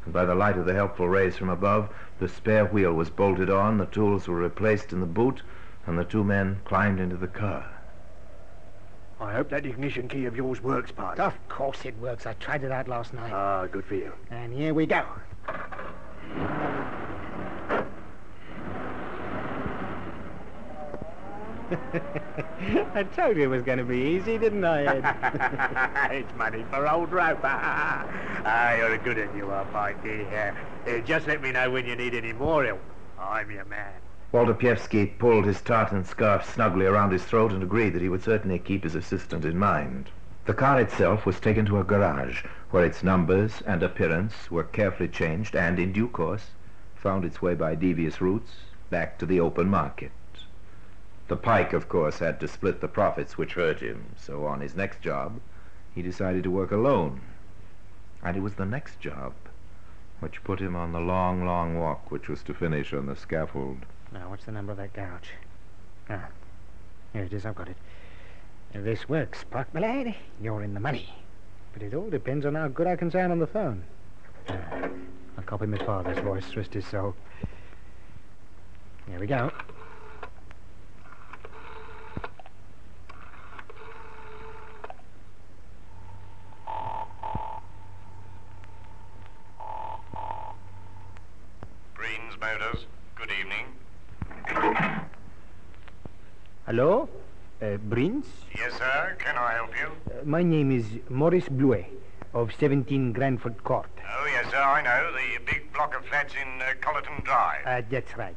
And 0.05 0.13
by 0.13 0.25
the 0.25 0.33
light 0.33 0.57
of 0.57 0.65
the 0.65 0.73
helpful 0.73 1.07
rays 1.07 1.37
from 1.37 1.49
above, 1.49 1.89
the 2.19 2.27
spare 2.27 2.65
wheel 2.65 2.93
was 2.93 3.11
bolted 3.11 3.51
on, 3.51 3.77
the 3.77 3.85
tools 3.85 4.27
were 4.27 4.35
replaced 4.35 4.91
in 4.91 5.01
the 5.01 5.05
boot, 5.05 5.43
and 5.85 5.99
the 5.99 6.03
two 6.03 6.23
men 6.23 6.59
climbed 6.65 6.99
into 6.99 7.15
the 7.15 7.27
car. 7.27 7.65
I 9.19 9.33
hope 9.33 9.49
that 9.49 9.67
ignition 9.67 10.07
key 10.07 10.25
of 10.25 10.35
yours 10.35 10.63
works, 10.63 10.91
Pike. 10.91 11.19
Of 11.19 11.35
course 11.47 11.85
it 11.85 11.95
works. 11.99 12.25
I 12.25 12.33
tried 12.33 12.63
it 12.63 12.71
out 12.71 12.87
last 12.87 13.13
night. 13.13 13.31
Ah, 13.31 13.67
good 13.67 13.85
for 13.85 13.93
you. 13.93 14.11
and 14.31 14.51
here 14.51 14.73
we 14.73 14.87
go. 14.87 15.05
I 22.93 23.03
told 23.15 23.37
you 23.37 23.43
it 23.43 23.47
was 23.47 23.63
going 23.63 23.77
to 23.77 23.85
be 23.85 23.97
easy, 23.97 24.37
didn't 24.37 24.65
I, 24.65 24.83
Ed? 24.83 26.11
it's 26.11 26.35
money 26.35 26.65
for 26.69 26.87
old 26.89 27.11
rope. 27.11 27.39
ah, 27.43 28.75
you're 28.75 28.93
a 28.93 28.97
good 28.97 29.17
one, 29.17 29.37
you 29.37 29.49
are, 29.49 29.65
Pikey. 29.65 30.27
Uh, 30.33 30.89
uh, 30.89 30.99
just 30.99 31.27
let 31.27 31.41
me 31.41 31.51
know 31.51 31.71
when 31.71 31.85
you 31.85 31.95
need 31.95 32.13
any 32.13 32.33
more 32.33 32.65
help. 32.65 32.81
I'm 33.19 33.49
your 33.51 33.65
man. 33.65 33.93
Walter 34.33 34.53
Pievsky 34.53 35.17
pulled 35.17 35.45
his 35.45 35.61
tartan 35.61 36.03
scarf 36.03 36.49
snugly 36.53 36.85
around 36.85 37.11
his 37.11 37.23
throat 37.23 37.51
and 37.53 37.63
agreed 37.63 37.93
that 37.93 38.01
he 38.01 38.09
would 38.09 38.23
certainly 38.23 38.59
keep 38.59 38.83
his 38.83 38.95
assistant 38.95 39.45
in 39.45 39.57
mind. 39.57 40.09
The 40.45 40.53
car 40.53 40.79
itself 40.81 41.25
was 41.25 41.39
taken 41.39 41.65
to 41.67 41.79
a 41.79 41.83
garage, 41.83 42.43
where 42.71 42.83
its 42.83 43.03
numbers 43.03 43.61
and 43.65 43.81
appearance 43.83 44.51
were 44.51 44.63
carefully 44.63 45.07
changed 45.07 45.55
and, 45.55 45.79
in 45.79 45.93
due 45.93 46.07
course, 46.07 46.47
found 46.95 47.23
its 47.23 47.41
way 47.41 47.55
by 47.55 47.75
devious 47.75 48.19
routes 48.19 48.51
back 48.89 49.17
to 49.19 49.25
the 49.25 49.39
open 49.39 49.69
market. 49.69 50.11
The 51.31 51.37
pike, 51.37 51.71
of 51.71 51.87
course, 51.87 52.19
had 52.19 52.41
to 52.41 52.47
split 52.49 52.81
the 52.81 52.89
profits 52.89 53.37
which 53.37 53.53
hurt 53.53 53.79
him, 53.79 54.03
so 54.17 54.45
on 54.45 54.59
his 54.59 54.75
next 54.75 54.99
job, 54.99 55.39
he 55.95 56.01
decided 56.01 56.43
to 56.43 56.51
work 56.51 56.73
alone. 56.73 57.21
And 58.21 58.35
it 58.35 58.41
was 58.41 58.55
the 58.55 58.65
next 58.65 58.99
job 58.99 59.31
which 60.19 60.43
put 60.43 60.59
him 60.59 60.75
on 60.75 60.91
the 60.91 60.99
long, 60.99 61.45
long 61.45 61.79
walk 61.79 62.11
which 62.11 62.27
was 62.27 62.43
to 62.43 62.53
finish 62.53 62.91
on 62.91 63.05
the 63.05 63.15
scaffold. 63.15 63.77
Now, 64.11 64.29
what's 64.29 64.43
the 64.43 64.51
number 64.51 64.73
of 64.73 64.77
that 64.79 64.91
garage? 64.91 65.29
Ah, 66.09 66.27
here 67.13 67.23
it 67.23 67.31
is. 67.31 67.45
I've 67.45 67.55
got 67.55 67.69
it. 67.69 67.77
If 68.73 68.83
this 68.83 69.07
works, 69.07 69.45
Park 69.45 69.73
my 69.73 69.79
lad, 69.79 70.13
you're 70.41 70.63
in 70.63 70.73
the 70.73 70.81
money. 70.81 71.15
But 71.71 71.81
it 71.81 71.93
all 71.93 72.09
depends 72.09 72.45
on 72.45 72.55
how 72.55 72.67
good 72.67 72.87
I 72.87 72.97
can 72.97 73.09
sound 73.09 73.31
on 73.31 73.39
the 73.39 73.47
phone. 73.47 73.85
Ah, 74.49 74.89
I'll 75.37 75.45
copy 75.45 75.65
my 75.65 75.77
father's 75.77 76.19
voice, 76.19 76.57
rest 76.57 76.73
his 76.73 76.85
soul. 76.85 77.15
Here 79.07 79.17
we 79.17 79.27
go. 79.27 79.49
Green's 92.01 92.39
Motors. 92.41 92.85
Good 93.15 93.29
evening. 93.39 93.65
Hello? 96.65 97.07
Brins? 98.01 98.25
Yes, 98.57 98.73
sir. 98.79 99.15
Can 99.19 99.37
I 99.37 99.53
help 99.53 99.69
you? 99.79 99.89
Uh, 100.11 100.25
my 100.25 100.41
name 100.41 100.71
is 100.71 100.85
Maurice 101.07 101.47
Bluet 101.49 101.85
of 102.33 102.51
17 102.59 103.13
Granford 103.13 103.63
Court. 103.63 103.91
Oh, 103.99 104.25
yes, 104.25 104.49
sir. 104.49 104.57
I 104.57 104.81
know. 104.81 105.11
The 105.13 105.45
big 105.45 105.71
block 105.71 105.95
of 105.95 106.03
flats 106.07 106.33
in 106.33 106.61
uh, 106.63 106.73
Collerton 106.81 107.23
Drive. 107.23 107.61
Uh, 107.63 107.87
that's 107.91 108.17
right. 108.17 108.35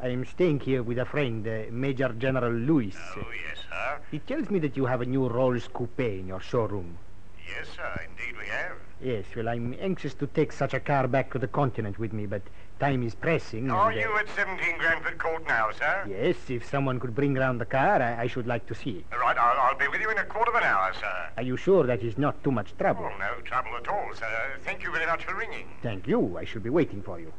I 0.00 0.08
am 0.08 0.26
staying 0.26 0.58
here 0.58 0.82
with 0.82 0.98
a 0.98 1.04
friend, 1.04 1.46
uh, 1.46 1.70
Major 1.70 2.08
General 2.08 2.50
Lewis. 2.52 2.96
oh, 3.16 3.20
yes, 3.46 3.58
sir. 3.70 4.00
He 4.10 4.18
tells 4.18 4.50
me 4.50 4.58
that 4.58 4.76
you 4.76 4.86
have 4.86 5.00
a 5.00 5.06
new 5.06 5.28
Rolls 5.28 5.68
Coupe 5.72 6.00
in 6.00 6.26
your 6.26 6.40
showroom. 6.40 6.98
Yes, 7.46 7.68
sir. 7.76 8.06
Indeed, 8.10 8.36
we 8.36 8.48
have. 8.48 8.72
Yes, 9.04 9.26
well, 9.36 9.50
I'm 9.50 9.76
anxious 9.80 10.14
to 10.14 10.26
take 10.26 10.50
such 10.50 10.72
a 10.72 10.80
car 10.80 11.06
back 11.06 11.30
to 11.34 11.38
the 11.38 11.46
continent 11.46 11.98
with 11.98 12.14
me, 12.14 12.24
but 12.24 12.40
time 12.80 13.02
is 13.02 13.14
pressing. 13.14 13.70
Are 13.70 13.90
and, 13.90 14.00
uh, 14.00 14.02
you 14.02 14.16
at 14.16 14.26
17 14.30 14.78
Granford 14.78 15.18
Court 15.18 15.46
now, 15.46 15.70
sir? 15.72 16.06
Yes, 16.08 16.36
if 16.48 16.66
someone 16.66 16.98
could 16.98 17.14
bring 17.14 17.34
round 17.34 17.60
the 17.60 17.66
car, 17.66 18.00
I, 18.00 18.22
I 18.22 18.26
should 18.28 18.46
like 18.46 18.64
to 18.68 18.74
see 18.74 18.92
it. 18.92 19.04
Right. 19.14 19.36
I'll, 19.36 19.60
I'll 19.60 19.76
be 19.76 19.88
with 19.88 20.00
you 20.00 20.08
in 20.08 20.16
a 20.16 20.24
quarter 20.24 20.52
of 20.52 20.56
an 20.56 20.62
hour, 20.62 20.90
sir. 20.98 21.28
Are 21.36 21.42
you 21.42 21.58
sure 21.58 21.84
that 21.86 22.02
is 22.02 22.16
not 22.16 22.42
too 22.42 22.50
much 22.50 22.74
trouble? 22.78 23.10
Oh, 23.12 23.18
no 23.18 23.42
trouble 23.42 23.76
at 23.76 23.86
all, 23.88 24.08
sir. 24.14 24.56
Thank 24.64 24.82
you 24.82 24.90
very 24.90 25.04
much 25.04 25.26
for 25.26 25.34
ringing. 25.34 25.68
Thank 25.82 26.08
you. 26.08 26.38
I 26.38 26.46
shall 26.46 26.62
be 26.62 26.70
waiting 26.70 27.02
for 27.02 27.20
you. 27.20 27.30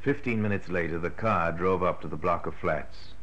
Fifteen 0.00 0.40
minutes 0.40 0.68
later, 0.68 1.00
the 1.00 1.10
car 1.10 1.50
drove 1.50 1.82
up 1.82 2.02
to 2.02 2.08
the 2.08 2.16
block 2.16 2.46
of 2.46 2.54
flats. 2.54 3.14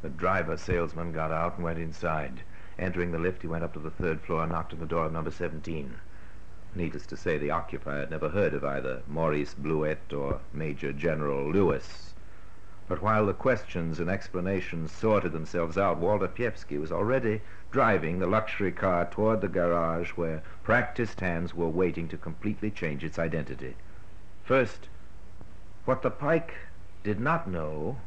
The 0.00 0.08
driver 0.08 0.56
salesman 0.56 1.12
got 1.12 1.32
out 1.32 1.56
and 1.56 1.64
went 1.64 1.80
inside. 1.80 2.40
Entering 2.78 3.12
the 3.12 3.18
lift, 3.18 3.42
he 3.42 3.48
went 3.48 3.62
up 3.62 3.74
to 3.74 3.78
the 3.78 3.90
third 3.90 4.22
floor 4.22 4.44
and 4.44 4.52
knocked 4.52 4.72
on 4.72 4.80
the 4.80 4.86
door 4.86 5.04
of 5.04 5.12
number 5.12 5.30
17. 5.30 5.96
Needless 6.72 7.06
to 7.06 7.16
say, 7.16 7.36
the 7.36 7.50
occupier 7.50 7.98
had 8.00 8.10
never 8.12 8.28
heard 8.28 8.54
of 8.54 8.64
either 8.64 9.02
Maurice 9.08 9.54
Bluet 9.54 10.12
or 10.12 10.38
Major 10.52 10.92
General 10.92 11.50
Lewis. 11.50 12.14
But 12.86 13.02
while 13.02 13.26
the 13.26 13.34
questions 13.34 13.98
and 13.98 14.08
explanations 14.08 14.92
sorted 14.92 15.32
themselves 15.32 15.76
out, 15.76 15.98
Walter 15.98 16.28
Pievsky 16.28 16.78
was 16.78 16.92
already 16.92 17.40
driving 17.72 18.20
the 18.20 18.28
luxury 18.28 18.70
car 18.70 19.04
toward 19.04 19.40
the 19.40 19.48
garage 19.48 20.10
where 20.10 20.42
practiced 20.62 21.18
hands 21.20 21.54
were 21.54 21.68
waiting 21.68 22.06
to 22.06 22.16
completely 22.16 22.70
change 22.70 23.02
its 23.02 23.18
identity. 23.18 23.74
First, 24.44 24.88
what 25.86 26.02
the 26.02 26.10
Pike 26.10 26.54
did 27.02 27.18
not 27.18 27.48
know 27.48 27.98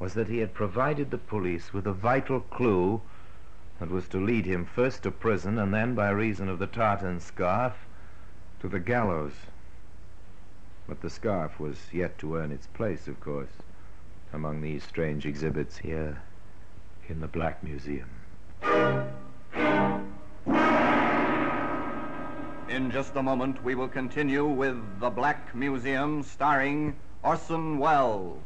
was 0.00 0.14
that 0.14 0.28
he 0.28 0.38
had 0.38 0.54
provided 0.54 1.10
the 1.10 1.18
police 1.18 1.72
with 1.72 1.86
a 1.86 1.92
vital 1.92 2.40
clue 2.40 3.00
that 3.78 3.90
was 3.90 4.08
to 4.08 4.18
lead 4.18 4.46
him 4.46 4.64
first 4.64 5.02
to 5.02 5.10
prison 5.10 5.58
and 5.58 5.72
then, 5.72 5.94
by 5.94 6.10
reason 6.10 6.48
of 6.48 6.58
the 6.58 6.66
tartan 6.66 7.20
scarf, 7.20 7.74
to 8.60 8.68
the 8.68 8.80
gallows. 8.80 9.34
But 10.88 11.00
the 11.02 11.10
scarf 11.10 11.60
was 11.60 11.78
yet 11.92 12.18
to 12.18 12.36
earn 12.36 12.52
its 12.52 12.68
place, 12.68 13.08
of 13.08 13.20
course, 13.20 13.62
among 14.32 14.60
these 14.60 14.84
strange 14.84 15.26
exhibits 15.26 15.78
here 15.78 16.22
in 17.08 17.20
the 17.20 17.28
Black 17.28 17.62
Museum. 17.62 18.08
In 22.68 22.90
just 22.90 23.16
a 23.16 23.22
moment, 23.22 23.62
we 23.62 23.74
will 23.74 23.88
continue 23.88 24.44
with 24.46 24.76
The 25.00 25.10
Black 25.10 25.54
Museum 25.54 26.22
starring 26.22 26.96
Orson 27.22 27.78
Welles. 27.78 28.38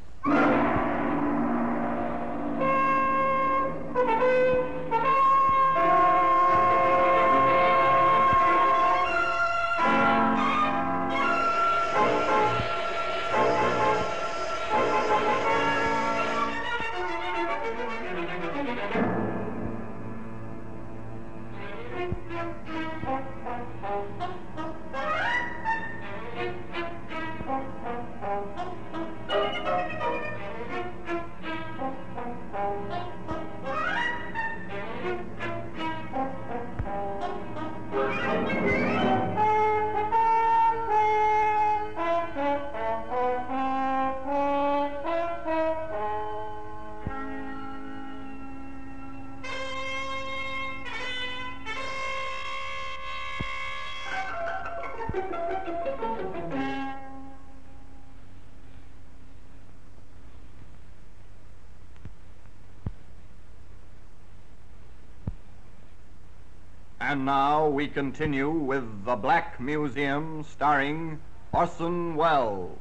And 67.21 67.27
now 67.27 67.69
we 67.69 67.87
continue 67.87 68.49
with 68.49 69.05
The 69.05 69.15
Black 69.15 69.61
Museum 69.61 70.43
starring 70.43 71.21
Orson 71.53 72.17
Welles. 72.17 72.79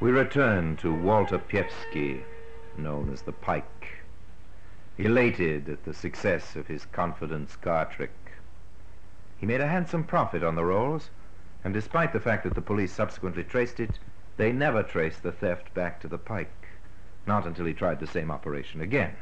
We 0.00 0.10
return 0.10 0.76
to 0.78 0.90
Walter 0.90 1.38
Pievsky, 1.38 2.22
known 2.78 3.12
as 3.12 3.20
the 3.20 3.32
Pike. 3.32 3.98
elated 4.96 5.68
at 5.68 5.84
the 5.84 5.92
success 5.92 6.56
of 6.56 6.66
his 6.66 6.86
confidence 6.86 7.56
car 7.56 7.84
trick. 7.84 8.32
He 9.36 9.44
made 9.44 9.60
a 9.60 9.68
handsome 9.68 10.04
profit 10.04 10.42
on 10.42 10.54
the 10.54 10.64
rolls, 10.64 11.10
and 11.62 11.74
despite 11.74 12.14
the 12.14 12.20
fact 12.20 12.44
that 12.44 12.54
the 12.54 12.62
police 12.62 12.92
subsequently 12.92 13.44
traced 13.44 13.80
it, 13.80 13.98
they 14.38 14.52
never 14.52 14.82
traced 14.82 15.22
the 15.22 15.32
theft 15.32 15.74
back 15.74 16.00
to 16.00 16.08
the 16.08 16.16
Pike. 16.16 16.68
Not 17.26 17.44
until 17.44 17.66
he 17.66 17.74
tried 17.74 18.00
the 18.00 18.06
same 18.06 18.30
operation 18.30 18.80
again. 18.80 19.14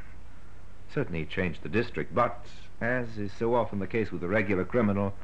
Certainly 0.92 1.20
he 1.20 1.26
changed 1.26 1.62
the 1.62 1.68
district, 1.68 2.14
but, 2.14 2.46
as 2.80 3.18
is 3.18 3.32
so 3.32 3.54
often 3.54 3.80
the 3.80 3.86
case 3.88 4.12
with 4.12 4.22
a 4.22 4.28
regular 4.28 4.64
criminal, 4.64 5.14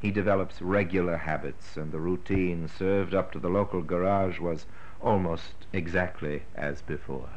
he 0.00 0.10
develops 0.10 0.60
regular 0.60 1.16
habits, 1.16 1.76
and 1.76 1.90
the 1.90 1.98
routine 1.98 2.68
served 2.68 3.14
up 3.14 3.32
to 3.32 3.38
the 3.38 3.48
local 3.48 3.80
garage 3.80 4.38
was 4.38 4.66
almost 5.00 5.54
exactly 5.72 6.42
as 6.54 6.82
before. 6.82 7.30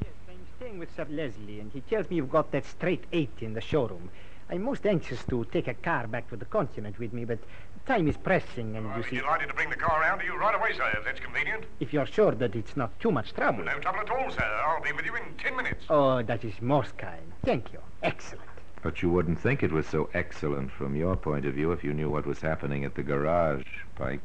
Yes, 0.00 0.10
I'm 0.28 0.46
staying 0.56 0.78
with 0.78 0.94
Sir 0.96 1.06
Leslie, 1.08 1.60
and 1.60 1.70
he 1.70 1.80
tells 1.82 2.10
me 2.10 2.16
you've 2.16 2.30
got 2.30 2.50
that 2.50 2.64
straight 2.64 3.04
eight 3.12 3.38
in 3.40 3.54
the 3.54 3.60
showroom. 3.60 4.10
I'm 4.52 4.64
most 4.64 4.86
anxious 4.86 5.24
to 5.30 5.46
take 5.46 5.66
a 5.66 5.72
car 5.72 6.06
back 6.06 6.28
to 6.28 6.36
the 6.36 6.44
continent 6.44 6.98
with 6.98 7.14
me, 7.14 7.24
but 7.24 7.38
time 7.86 8.06
is 8.06 8.18
pressing, 8.18 8.76
and 8.76 8.84
you 8.84 8.90
see... 8.90 8.90
I'll 8.92 8.96
you 8.98 9.02
be 9.02 9.08
see, 9.08 9.16
delighted 9.16 9.48
to 9.48 9.54
bring 9.54 9.70
the 9.70 9.76
car 9.76 10.02
around 10.02 10.18
to 10.18 10.26
you 10.26 10.36
right 10.36 10.54
away, 10.54 10.74
sir, 10.76 10.90
if 10.92 11.06
that's 11.06 11.20
convenient. 11.20 11.64
if 11.80 11.90
you're 11.90 12.04
sure 12.04 12.32
that 12.32 12.54
it's 12.54 12.76
not 12.76 12.90
too 13.00 13.10
much 13.10 13.32
trouble. 13.32 13.64
No 13.64 13.78
trouble 13.78 14.00
at 14.00 14.10
all, 14.10 14.30
sir. 14.30 14.44
I'll 14.66 14.82
be 14.82 14.92
with 14.92 15.06
you 15.06 15.16
in 15.16 15.22
ten 15.42 15.56
minutes. 15.56 15.86
Oh, 15.88 16.20
that 16.20 16.44
is 16.44 16.52
most 16.60 16.98
kind. 16.98 17.22
Thank 17.46 17.72
you. 17.72 17.78
Excellent. 18.02 18.44
But 18.82 19.00
you 19.00 19.08
wouldn't 19.08 19.40
think 19.40 19.62
it 19.62 19.72
was 19.72 19.86
so 19.86 20.10
excellent 20.12 20.70
from 20.70 20.96
your 20.96 21.16
point 21.16 21.46
of 21.46 21.54
view 21.54 21.72
if 21.72 21.82
you 21.82 21.94
knew 21.94 22.10
what 22.10 22.26
was 22.26 22.42
happening 22.42 22.84
at 22.84 22.94
the 22.94 23.02
garage, 23.02 23.64
Pike. 23.94 24.20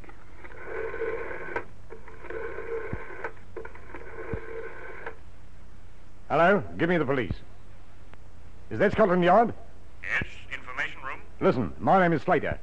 Hello, 6.30 6.62
give 6.78 6.90
me 6.90 6.98
the 6.98 7.06
police. 7.06 7.32
Is 8.70 8.80
that 8.80 8.92
Scotland 8.92 9.24
Yard? 9.24 9.54
Yes, 10.10 10.24
information 10.54 11.02
room. 11.04 11.20
Listen, 11.40 11.74
my 11.80 12.00
name 12.00 12.14
is 12.14 12.22
Slater. 12.22 12.60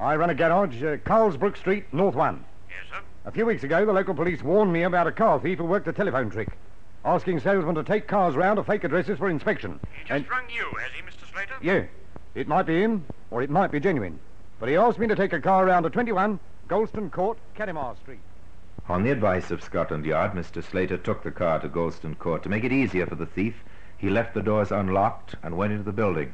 I 0.00 0.16
run 0.16 0.30
a 0.30 0.34
garage, 0.34 0.82
uh, 0.82 0.96
Carlsbrook 1.04 1.56
Street, 1.56 1.84
North 1.92 2.14
1. 2.14 2.44
Yes, 2.68 2.78
sir. 2.90 3.00
A 3.24 3.30
few 3.30 3.46
weeks 3.46 3.62
ago, 3.64 3.84
the 3.86 3.92
local 3.92 4.14
police 4.14 4.42
warned 4.42 4.72
me 4.72 4.82
about 4.82 5.06
a 5.06 5.12
car 5.12 5.40
thief 5.40 5.58
who 5.58 5.64
worked 5.64 5.88
a 5.88 5.92
telephone 5.92 6.30
trick, 6.30 6.48
asking 7.04 7.40
salesmen 7.40 7.74
to 7.74 7.82
take 7.82 8.06
cars 8.06 8.34
round 8.36 8.56
to 8.58 8.64
fake 8.64 8.84
addresses 8.84 9.18
for 9.18 9.28
inspection. 9.28 9.80
He 9.92 10.00
just 10.00 10.10
And- 10.12 10.30
rung 10.30 10.44
you, 10.50 10.64
has 10.80 10.90
he, 10.92 11.02
Mr. 11.02 11.30
Slater? 11.32 11.54
Yeah, 11.62 11.84
it 12.34 12.46
might 12.48 12.66
be 12.66 12.82
him, 12.82 13.04
or 13.30 13.42
it 13.42 13.50
might 13.50 13.70
be 13.70 13.80
genuine. 13.80 14.18
But 14.60 14.68
he 14.68 14.76
asked 14.76 14.98
me 14.98 15.06
to 15.06 15.16
take 15.16 15.32
a 15.32 15.40
car 15.40 15.64
round 15.66 15.84
to 15.84 15.90
21 15.90 16.38
Golston 16.68 17.10
Court, 17.10 17.38
Canimar 17.56 17.96
Street. 17.96 18.20
On 18.88 19.02
the 19.02 19.10
advice 19.10 19.50
of 19.50 19.62
Scotland 19.62 20.04
Yard, 20.06 20.32
Mr. 20.32 20.62
Slater 20.62 20.96
took 20.96 21.22
the 21.22 21.30
car 21.30 21.58
to 21.60 21.68
Golston 21.68 22.18
Court. 22.18 22.42
To 22.44 22.48
make 22.48 22.64
it 22.64 22.72
easier 22.72 23.06
for 23.06 23.16
the 23.16 23.26
thief, 23.26 23.64
he 23.98 24.08
left 24.10 24.34
the 24.34 24.42
doors 24.42 24.70
unlocked 24.70 25.34
and 25.42 25.56
went 25.56 25.72
into 25.72 25.84
the 25.84 25.92
building. 25.92 26.32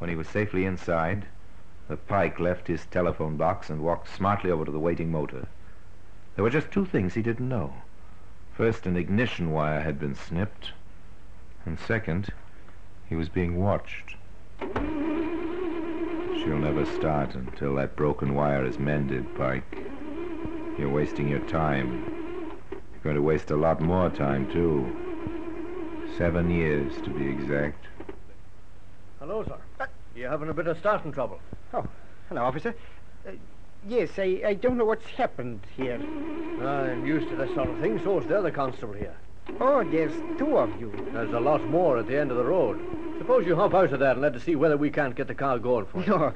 When 0.00 0.08
he 0.08 0.16
was 0.16 0.28
safely 0.28 0.64
inside, 0.64 1.26
the 1.86 1.98
Pike 1.98 2.40
left 2.40 2.68
his 2.68 2.86
telephone 2.86 3.36
box 3.36 3.68
and 3.68 3.82
walked 3.82 4.08
smartly 4.08 4.50
over 4.50 4.64
to 4.64 4.72
the 4.72 4.78
waiting 4.78 5.12
motor. 5.12 5.46
There 6.34 6.42
were 6.42 6.48
just 6.48 6.70
two 6.70 6.86
things 6.86 7.12
he 7.12 7.20
didn't 7.20 7.50
know. 7.50 7.74
First, 8.54 8.86
an 8.86 8.96
ignition 8.96 9.52
wire 9.52 9.82
had 9.82 10.00
been 10.00 10.14
snipped, 10.14 10.72
and 11.66 11.78
second, 11.78 12.30
he 13.10 13.14
was 13.14 13.28
being 13.28 13.62
watched. 13.62 14.16
She'll 16.38 16.56
never 16.56 16.86
start 16.86 17.34
until 17.34 17.74
that 17.74 17.94
broken 17.94 18.34
wire 18.34 18.64
is 18.64 18.78
mended, 18.78 19.34
Pike. 19.34 19.84
You're 20.78 20.88
wasting 20.88 21.28
your 21.28 21.40
time. 21.40 22.02
You're 22.70 23.02
going 23.02 23.16
to 23.16 23.22
waste 23.22 23.50
a 23.50 23.56
lot 23.56 23.82
more 23.82 24.08
time, 24.08 24.48
too. 24.50 24.96
Seven 26.16 26.50
years, 26.50 26.94
to 27.02 27.10
be 27.10 27.28
exact. 27.28 27.84
Hello, 29.20 29.44
sir. 29.44 29.86
You're 30.16 30.30
having 30.30 30.48
a 30.48 30.54
bit 30.54 30.66
of 30.66 30.78
starting 30.78 31.12
trouble? 31.12 31.40
Oh, 31.74 31.84
hello, 32.30 32.42
officer. 32.42 32.74
Uh, 33.28 33.32
yes, 33.86 34.08
I, 34.16 34.40
I 34.46 34.54
don't 34.54 34.78
know 34.78 34.86
what's 34.86 35.04
happened 35.10 35.60
here. 35.76 36.00
I'm 36.66 37.04
used 37.04 37.28
to 37.28 37.36
this 37.36 37.54
sort 37.54 37.68
of 37.68 37.78
thing. 37.80 38.02
So's 38.02 38.26
the 38.26 38.38
other 38.38 38.50
constable 38.50 38.94
here. 38.94 39.14
Oh, 39.60 39.84
there's 39.84 40.14
two 40.38 40.56
of 40.56 40.80
you. 40.80 40.90
There's 41.12 41.34
a 41.34 41.38
lot 41.38 41.62
more 41.68 41.98
at 41.98 42.06
the 42.06 42.18
end 42.18 42.30
of 42.30 42.38
the 42.38 42.44
road. 42.44 42.80
Suppose 43.18 43.46
you 43.46 43.54
hop 43.56 43.74
out 43.74 43.92
of 43.92 44.00
that 44.00 44.12
and 44.12 44.22
let 44.22 44.34
us 44.34 44.42
see 44.42 44.56
whether 44.56 44.78
we 44.78 44.88
can't 44.88 45.14
get 45.14 45.28
the 45.28 45.34
car 45.34 45.58
going 45.58 45.84
for 45.84 46.00
you. 46.00 46.06
No, 46.06 46.32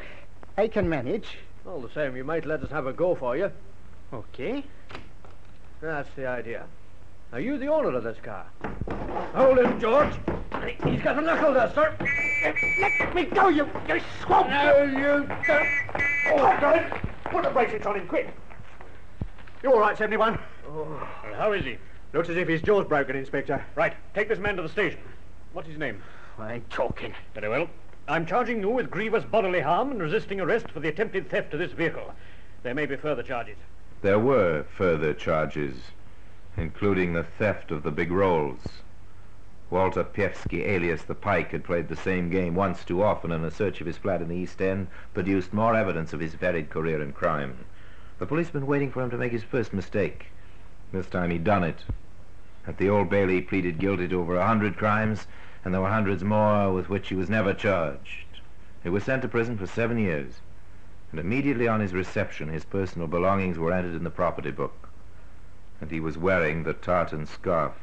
I 0.58 0.68
can 0.68 0.86
manage. 0.86 1.38
All 1.66 1.80
the 1.80 1.90
same, 1.94 2.14
you 2.14 2.24
might 2.24 2.44
let 2.44 2.62
us 2.62 2.70
have 2.70 2.86
a 2.86 2.92
go 2.92 3.14
for 3.14 3.34
you. 3.34 3.50
Okay. 4.12 4.62
That's 5.80 6.10
the 6.16 6.26
idea. 6.26 6.66
Are 7.34 7.40
you 7.40 7.58
the 7.58 7.66
owner 7.66 7.88
of 7.96 8.04
this 8.04 8.16
car? 8.22 8.46
Hold 9.34 9.58
him, 9.58 9.80
George. 9.80 10.14
He's 10.84 11.00
got 11.00 11.18
a 11.18 11.20
knuckle 11.20 11.52
there, 11.52 11.68
sir. 11.74 11.92
Let 12.80 13.12
me 13.12 13.24
go, 13.24 13.48
you, 13.48 13.68
you 13.88 14.00
swamp! 14.22 14.50
No, 14.50 14.84
you 14.84 15.26
don't. 15.44 15.68
Oh, 16.28 16.56
got 16.60 16.76
it. 16.76 16.92
Put 17.24 17.42
the 17.42 17.50
bracelets 17.50 17.86
on 17.86 17.96
him, 17.96 18.06
quick. 18.06 18.28
You 19.64 19.72
all 19.72 19.80
right, 19.80 19.98
71? 19.98 20.38
Oh, 20.68 21.08
How 21.34 21.50
is 21.50 21.64
he? 21.64 21.76
Looks 22.12 22.28
as 22.28 22.36
if 22.36 22.46
his 22.46 22.62
jaw's 22.62 22.86
broken, 22.86 23.16
Inspector. 23.16 23.64
Right. 23.74 23.94
Take 24.14 24.28
this 24.28 24.38
man 24.38 24.54
to 24.54 24.62
the 24.62 24.68
station. 24.68 25.00
What's 25.54 25.66
his 25.66 25.76
name? 25.76 26.00
I 26.38 26.52
ain't 26.54 26.70
talking. 26.70 27.14
Very 27.34 27.48
well. 27.48 27.68
I'm 28.06 28.26
charging 28.26 28.60
you 28.60 28.68
with 28.68 28.92
grievous 28.92 29.24
bodily 29.24 29.60
harm 29.60 29.90
and 29.90 30.00
resisting 30.00 30.40
arrest 30.40 30.70
for 30.70 30.78
the 30.78 30.88
attempted 30.88 31.28
theft 31.30 31.52
of 31.52 31.58
this 31.58 31.72
vehicle. 31.72 32.14
There 32.62 32.74
may 32.74 32.86
be 32.86 32.94
further 32.94 33.24
charges. 33.24 33.56
There 34.02 34.20
were 34.20 34.66
further 34.76 35.12
charges, 35.12 35.74
including 36.56 37.12
the 37.12 37.24
theft 37.24 37.70
of 37.70 37.82
the 37.82 37.90
big 37.90 38.10
rolls. 38.10 38.82
Walter 39.70 40.04
Pievsky, 40.04 40.64
alias 40.64 41.02
the 41.02 41.14
Pike, 41.14 41.50
had 41.50 41.64
played 41.64 41.88
the 41.88 41.96
same 41.96 42.30
game 42.30 42.54
once 42.54 42.84
too 42.84 43.02
often, 43.02 43.32
and 43.32 43.44
a 43.44 43.50
search 43.50 43.80
of 43.80 43.86
his 43.86 43.96
flat 43.96 44.22
in 44.22 44.28
the 44.28 44.36
East 44.36 44.60
End 44.62 44.86
produced 45.12 45.52
more 45.52 45.74
evidence 45.74 46.12
of 46.12 46.20
his 46.20 46.34
varied 46.34 46.70
career 46.70 47.02
in 47.02 47.12
crime. 47.12 47.56
The 48.18 48.26
police 48.26 48.46
had 48.46 48.52
been 48.52 48.66
waiting 48.66 48.92
for 48.92 49.02
him 49.02 49.10
to 49.10 49.18
make 49.18 49.32
his 49.32 49.42
first 49.42 49.72
mistake. 49.72 50.26
This 50.92 51.06
time 51.08 51.30
he'd 51.30 51.44
done 51.44 51.64
it. 51.64 51.84
At 52.66 52.78
the 52.78 52.88
Old 52.88 53.10
Bailey, 53.10 53.34
he 53.34 53.40
pleaded 53.40 53.78
guilty 53.78 54.06
to 54.08 54.20
over 54.20 54.36
a 54.36 54.46
hundred 54.46 54.76
crimes, 54.76 55.26
and 55.64 55.74
there 55.74 55.80
were 55.80 55.88
hundreds 55.88 56.22
more 56.22 56.72
with 56.72 56.88
which 56.88 57.08
he 57.08 57.14
was 57.14 57.28
never 57.28 57.52
charged. 57.52 58.26
He 58.82 58.90
was 58.90 59.02
sent 59.02 59.22
to 59.22 59.28
prison 59.28 59.58
for 59.58 59.66
seven 59.66 59.98
years, 59.98 60.40
and 61.10 61.18
immediately 61.18 61.66
on 61.66 61.80
his 61.80 61.92
reception, 61.92 62.48
his 62.48 62.64
personal 62.64 63.08
belongings 63.08 63.58
were 63.58 63.72
entered 63.72 63.94
in 63.94 64.04
the 64.04 64.10
property 64.10 64.50
book, 64.50 64.83
and 65.84 65.92
he 65.92 66.00
was 66.00 66.16
wearing 66.16 66.62
the 66.62 66.72
tartan 66.72 67.26
scarf, 67.26 67.74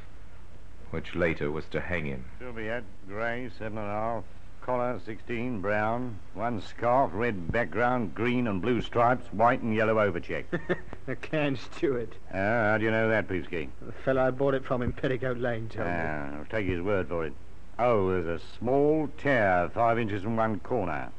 which 0.89 1.13
later 1.13 1.51
was 1.51 1.65
to 1.65 1.79
hang 1.79 2.07
him. 2.07 2.25
Silviette, 2.39 2.83
grey, 3.07 3.47
seven 3.59 3.77
and 3.77 3.87
a 3.87 3.91
half. 3.91 4.23
Collar, 4.61 4.99
16, 5.05 5.61
brown. 5.61 6.17
One 6.33 6.63
scarf, 6.63 7.11
red 7.13 7.51
background, 7.51 8.15
green 8.15 8.47
and 8.47 8.59
blue 8.59 8.81
stripes, 8.81 9.31
white 9.31 9.61
and 9.61 9.75
yellow 9.75 9.97
overcheck. 9.97 10.45
A 11.07 11.15
Clarence 11.15 11.61
Stewart. 11.61 12.11
Ah, 12.33 12.71
how 12.71 12.77
do 12.79 12.85
you 12.85 12.91
know 12.91 13.07
that, 13.07 13.27
Peevsky? 13.27 13.69
The 13.79 13.91
fellow 13.91 14.25
I 14.25 14.31
bought 14.31 14.55
it 14.55 14.65
from 14.65 14.81
in 14.81 14.93
Petticoat 14.93 15.37
Lane 15.37 15.69
told 15.69 15.85
me. 15.87 15.93
Ah, 15.95 16.37
I'll 16.39 16.45
take 16.45 16.65
his 16.65 16.81
word 16.81 17.07
for 17.07 17.23
it. 17.23 17.33
Oh, 17.77 18.09
there's 18.09 18.41
a 18.41 18.45
small 18.57 19.09
tear, 19.19 19.69
five 19.75 19.99
inches 19.99 20.23
from 20.23 20.37
one 20.37 20.59
corner. 20.59 21.11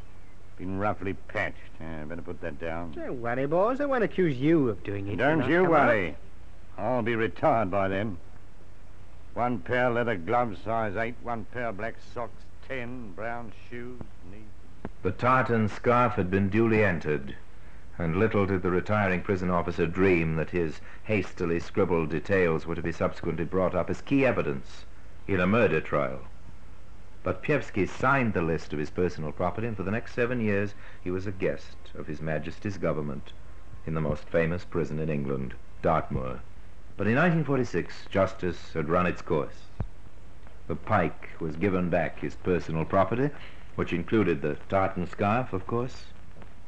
Been 0.58 0.80
roughly 0.80 1.14
patched. 1.28 1.58
Yeah, 1.80 2.04
better 2.06 2.22
put 2.22 2.40
that 2.40 2.58
down. 2.60 2.90
Don't 2.92 3.22
worry, 3.22 3.46
boys. 3.46 3.80
I 3.80 3.84
won't 3.86 4.02
accuse 4.02 4.36
you 4.36 4.68
of 4.68 4.82
doing 4.82 5.06
it. 5.06 5.16
Don't 5.16 5.48
you 5.48 5.64
come 5.64 5.74
out. 5.74 6.14
I'll 6.82 7.02
be 7.02 7.14
retired 7.14 7.70
by 7.70 7.86
then. 7.86 8.18
One 9.34 9.60
pair 9.60 9.88
leather 9.88 10.16
gloves, 10.16 10.62
size 10.62 10.96
8. 10.96 11.14
One 11.22 11.44
pair 11.44 11.72
black 11.72 11.94
socks, 12.12 12.42
10. 12.66 13.12
Brown 13.12 13.52
shoes, 13.70 14.00
neat. 14.28 14.48
The 15.02 15.12
tartan 15.12 15.68
scarf 15.68 16.14
had 16.14 16.28
been 16.28 16.48
duly 16.48 16.82
entered, 16.82 17.36
and 17.98 18.16
little 18.16 18.46
did 18.46 18.62
the 18.62 18.72
retiring 18.72 19.22
prison 19.22 19.48
officer 19.48 19.86
dream 19.86 20.34
that 20.34 20.50
his 20.50 20.80
hastily 21.04 21.60
scribbled 21.60 22.10
details 22.10 22.66
were 22.66 22.74
to 22.74 22.82
be 22.82 22.90
subsequently 22.90 23.44
brought 23.44 23.76
up 23.76 23.88
as 23.88 24.02
key 24.02 24.26
evidence 24.26 24.84
in 25.28 25.38
a 25.38 25.46
murder 25.46 25.80
trial. 25.80 26.22
But 27.22 27.44
Pievsky 27.44 27.86
signed 27.86 28.34
the 28.34 28.42
list 28.42 28.72
of 28.72 28.80
his 28.80 28.90
personal 28.90 29.30
property, 29.30 29.68
and 29.68 29.76
for 29.76 29.84
the 29.84 29.92
next 29.92 30.14
seven 30.14 30.40
years 30.40 30.74
he 31.04 31.12
was 31.12 31.28
a 31.28 31.32
guest 31.32 31.76
of 31.94 32.08
His 32.08 32.20
Majesty's 32.20 32.76
government 32.76 33.32
in 33.86 33.94
the 33.94 34.00
most 34.00 34.28
famous 34.28 34.64
prison 34.64 34.98
in 34.98 35.08
England, 35.08 35.54
Dartmoor. 35.80 36.40
But 37.02 37.08
in 37.08 37.16
1946, 37.16 38.06
justice 38.12 38.74
had 38.74 38.88
run 38.88 39.08
its 39.08 39.22
course. 39.22 39.64
The 40.68 40.76
Pike 40.76 41.30
was 41.40 41.56
given 41.56 41.90
back 41.90 42.20
his 42.20 42.36
personal 42.36 42.84
property, 42.84 43.30
which 43.74 43.92
included 43.92 44.40
the 44.40 44.56
tartan 44.68 45.08
scarf, 45.08 45.52
of 45.52 45.66
course, 45.66 46.04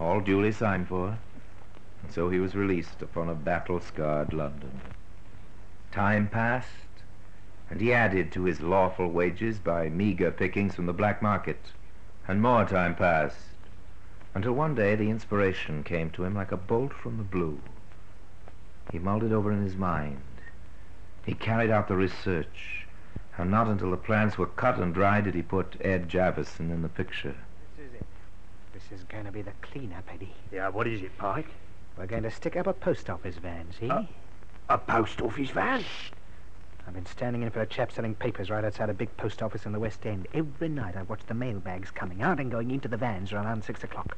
all 0.01 0.19
duly 0.19 0.51
signed 0.51 0.89
for, 0.89 1.19
and 2.03 2.11
so 2.11 2.31
he 2.31 2.41
was 2.41 2.57
released 2.57 3.01
upon 3.01 3.29
a 3.29 3.35
battle-scarred 3.37 4.33
London. 4.33 4.81
Time 5.93 6.27
passed, 6.27 7.05
and 7.71 7.81
he 7.81 7.93
added 7.93 8.33
to 8.33 8.43
his 8.43 8.61
lawful 8.61 9.13
wages 9.13 9.61
by 9.61 9.89
meager 9.89 10.33
pickings 10.33 10.75
from 10.75 10.87
the 10.87 10.93
black 10.93 11.23
market, 11.23 11.61
and 12.27 12.43
more 12.43 12.65
time 12.65 12.97
passed, 12.97 13.55
until 14.35 14.55
one 14.55 14.75
day 14.75 14.97
the 14.97 15.11
inspiration 15.11 15.85
came 15.85 16.11
to 16.11 16.25
him 16.25 16.35
like 16.35 16.51
a 16.51 16.57
bolt 16.57 16.93
from 16.93 17.19
the 17.19 17.23
blue. 17.23 17.61
He 18.95 19.01
mulled 19.01 19.25
it 19.25 19.33
over 19.33 19.51
in 19.51 19.65
his 19.65 19.75
mind. 19.75 20.21
He 21.27 21.35
carried 21.35 21.69
out 21.69 21.89
the 21.89 21.97
research 21.97 22.87
And 23.37 23.51
not 23.51 23.67
until 23.67 23.91
the 23.91 23.97
plans 23.97 24.39
were 24.39 24.47
cut 24.47 24.79
and 24.79 24.95
dry 24.95 25.21
did 25.21 25.35
he 25.35 25.43
put 25.43 25.75
Ed 25.81 26.09
Javison 26.09 26.71
in 26.71 26.83
the 26.83 26.89
picture. 26.89 27.35
This 27.77 27.89
is 27.89 27.95
it. 27.95 28.07
This 28.73 28.93
is 28.93 29.03
going 29.07 29.25
to 29.25 29.33
be 29.33 29.43
the 29.43 29.51
clean-up, 29.63 30.05
Eddie. 30.15 30.33
Yeah, 30.53 30.69
what 30.69 30.87
is 30.87 31.03
it, 31.03 31.19
Pike? 31.19 31.49
We're 31.99 32.07
going 32.07 32.23
to 32.23 32.31
stick 32.31 32.55
up 32.55 32.69
a 32.69 32.73
post 32.73 33.11
office 33.11 33.35
van, 33.35 33.67
see? 33.81 33.91
Uh, 33.91 34.05
A 34.69 34.79
post 34.79 35.21
office 35.21 35.51
van? 35.51 35.83
I've 36.87 36.95
been 36.95 37.07
standing 37.07 37.43
in 37.43 37.51
for 37.51 37.63
a 37.63 37.67
chap 37.67 37.91
selling 37.91 38.15
papers 38.15 38.49
right 38.49 38.65
outside 38.65 38.91
a 38.91 38.95
big 38.95 39.17
post 39.17 39.43
office 39.43 39.67
in 39.67 39.73
the 39.73 39.81
West 39.81 40.07
End. 40.07 40.29
Every 40.33 40.69
night 40.69 40.95
I 40.97 41.03
watch 41.03 41.27
the 41.27 41.35
mailbags 41.35 41.91
coming 41.91 42.23
out 42.23 42.39
and 42.39 42.49
going 42.49 42.71
into 42.71 42.87
the 42.87 42.97
vans 42.97 43.33
around 43.33 43.65
six 43.65 43.83
o'clock. 43.83 44.17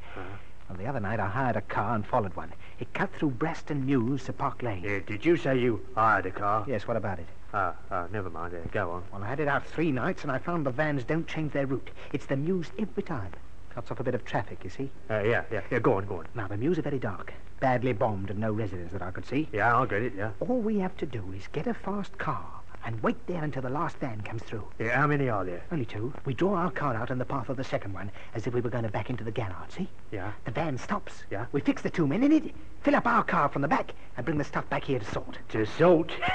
Well, 0.69 0.79
the 0.79 0.87
other 0.87 1.01
night 1.01 1.21
I 1.21 1.29
hired 1.29 1.57
a 1.57 1.61
car 1.61 1.95
and 1.95 2.05
followed 2.05 2.35
one. 2.35 2.53
It 2.81 2.93
cut 2.93 3.13
through 3.15 3.31
Braston 3.31 3.85
Mews 3.87 4.25
to 4.25 4.33
Park 4.33 4.63
Lane. 4.63 4.83
Yeah, 4.83 4.99
did 4.99 5.25
you 5.25 5.37
say 5.37 5.59
you 5.59 5.85
hired 5.95 6.27
a 6.27 6.31
car? 6.33 6.65
Yes, 6.67 6.89
what 6.89 6.97
about 6.97 7.21
it? 7.21 7.27
Ah, 7.55 7.75
ah, 7.91 8.07
never 8.13 8.29
mind. 8.29 8.53
Yeah, 8.53 8.69
go 8.73 8.91
on. 8.91 9.05
Well, 9.13 9.23
I 9.23 9.29
had 9.29 9.39
it 9.39 9.49
out 9.49 9.65
three 9.65 9.93
nights 9.93 10.23
and 10.23 10.33
I 10.33 10.39
found 10.39 10.67
the 10.67 10.71
vans 10.71 11.05
don't 11.05 11.27
change 11.27 11.53
their 11.53 11.67
route. 11.67 11.91
It's 12.13 12.27
the 12.27 12.37
Mews 12.37 12.71
every 12.79 13.03
time. 13.05 13.31
Cuts 13.71 13.91
off 13.91 14.01
a 14.01 14.05
bit 14.05 14.15
of 14.15 14.25
traffic, 14.25 14.65
you 14.65 14.71
see. 14.71 14.91
Uh, 15.09 15.21
yeah, 15.21 15.45
yeah, 15.53 15.61
yeah, 15.71 15.79
go 15.79 15.95
on, 15.95 16.07
go 16.07 16.17
on. 16.19 16.27
Now, 16.35 16.49
the 16.49 16.57
Mews 16.57 16.79
are 16.79 16.83
very 16.83 16.99
dark. 16.99 17.33
Badly 17.61 17.93
bombed 17.93 18.31
and 18.31 18.41
no 18.41 18.53
residents 18.53 18.93
that 18.93 19.03
I 19.03 19.11
could 19.13 19.27
see. 19.27 19.49
Yeah, 19.53 19.75
I'll 19.75 19.87
get 19.87 20.03
it, 20.03 20.15
yeah. 20.17 20.33
All 20.41 20.59
we 20.59 20.79
have 20.81 20.97
to 20.97 21.07
do 21.07 21.33
is 21.33 21.47
get 21.53 21.67
a 21.67 21.75
fast 21.75 22.19
car 22.19 22.45
and 22.87 23.03
wait 23.03 23.17
there 23.27 23.43
until 23.43 23.63
the 23.63 23.69
last 23.69 23.97
van 23.97 24.21
comes 24.21 24.43
through. 24.45 24.65
Yeah, 24.79 24.97
how 24.97 25.09
many 25.09 25.29
are 25.29 25.45
there? 25.45 25.63
Only 25.73 25.85
two. 25.85 26.15
We 26.25 26.35
draw 26.35 26.55
our 26.55 26.71
car 26.71 26.95
out 26.95 27.11
in 27.11 27.19
the 27.19 27.25
path 27.25 27.49
of 27.49 27.57
the 27.57 27.65
second 27.65 27.93
one, 27.93 28.13
as 28.33 28.47
if 28.47 28.55
we 28.55 28.61
were 28.61 28.71
going 28.71 28.85
to 28.85 28.91
back 28.91 29.11
into 29.11 29.25
the 29.25 29.33
garage, 29.33 29.73
see? 29.77 29.89
Yeah. 30.13 30.31
The 30.45 30.53
van 30.53 30.79
stops. 30.79 31.25
Yeah. 31.29 31.47
We 31.51 31.61
fix 31.61 31.83
the 31.83 31.91
two 31.91 32.07
men 32.07 32.23
in 32.23 32.31
it, 32.31 32.55
fill 32.83 32.95
up 32.95 33.07
our 33.07 33.25
car 33.25 33.49
from 33.49 33.63
the 33.63 33.69
back, 33.69 33.93
and 34.17 34.25
bring 34.25 34.39
the 34.39 34.45
stuff 34.45 34.69
back 34.71 34.85
here 34.85 35.01
to 35.01 35.05
sort. 35.05 35.37
To 35.49 35.67
salt. 35.67 36.11
oh, 36.23 36.31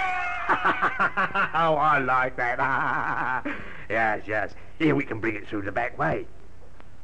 I 0.50 2.04
like 2.06 2.36
that. 2.36 3.46
yes, 3.90 4.24
yes. 4.28 4.54
Here 4.78 4.94
we 4.94 5.06
can 5.06 5.22
bring 5.22 5.36
it 5.36 5.48
through 5.48 5.62
the 5.62 5.72
back 5.72 5.98
way. 5.98 6.28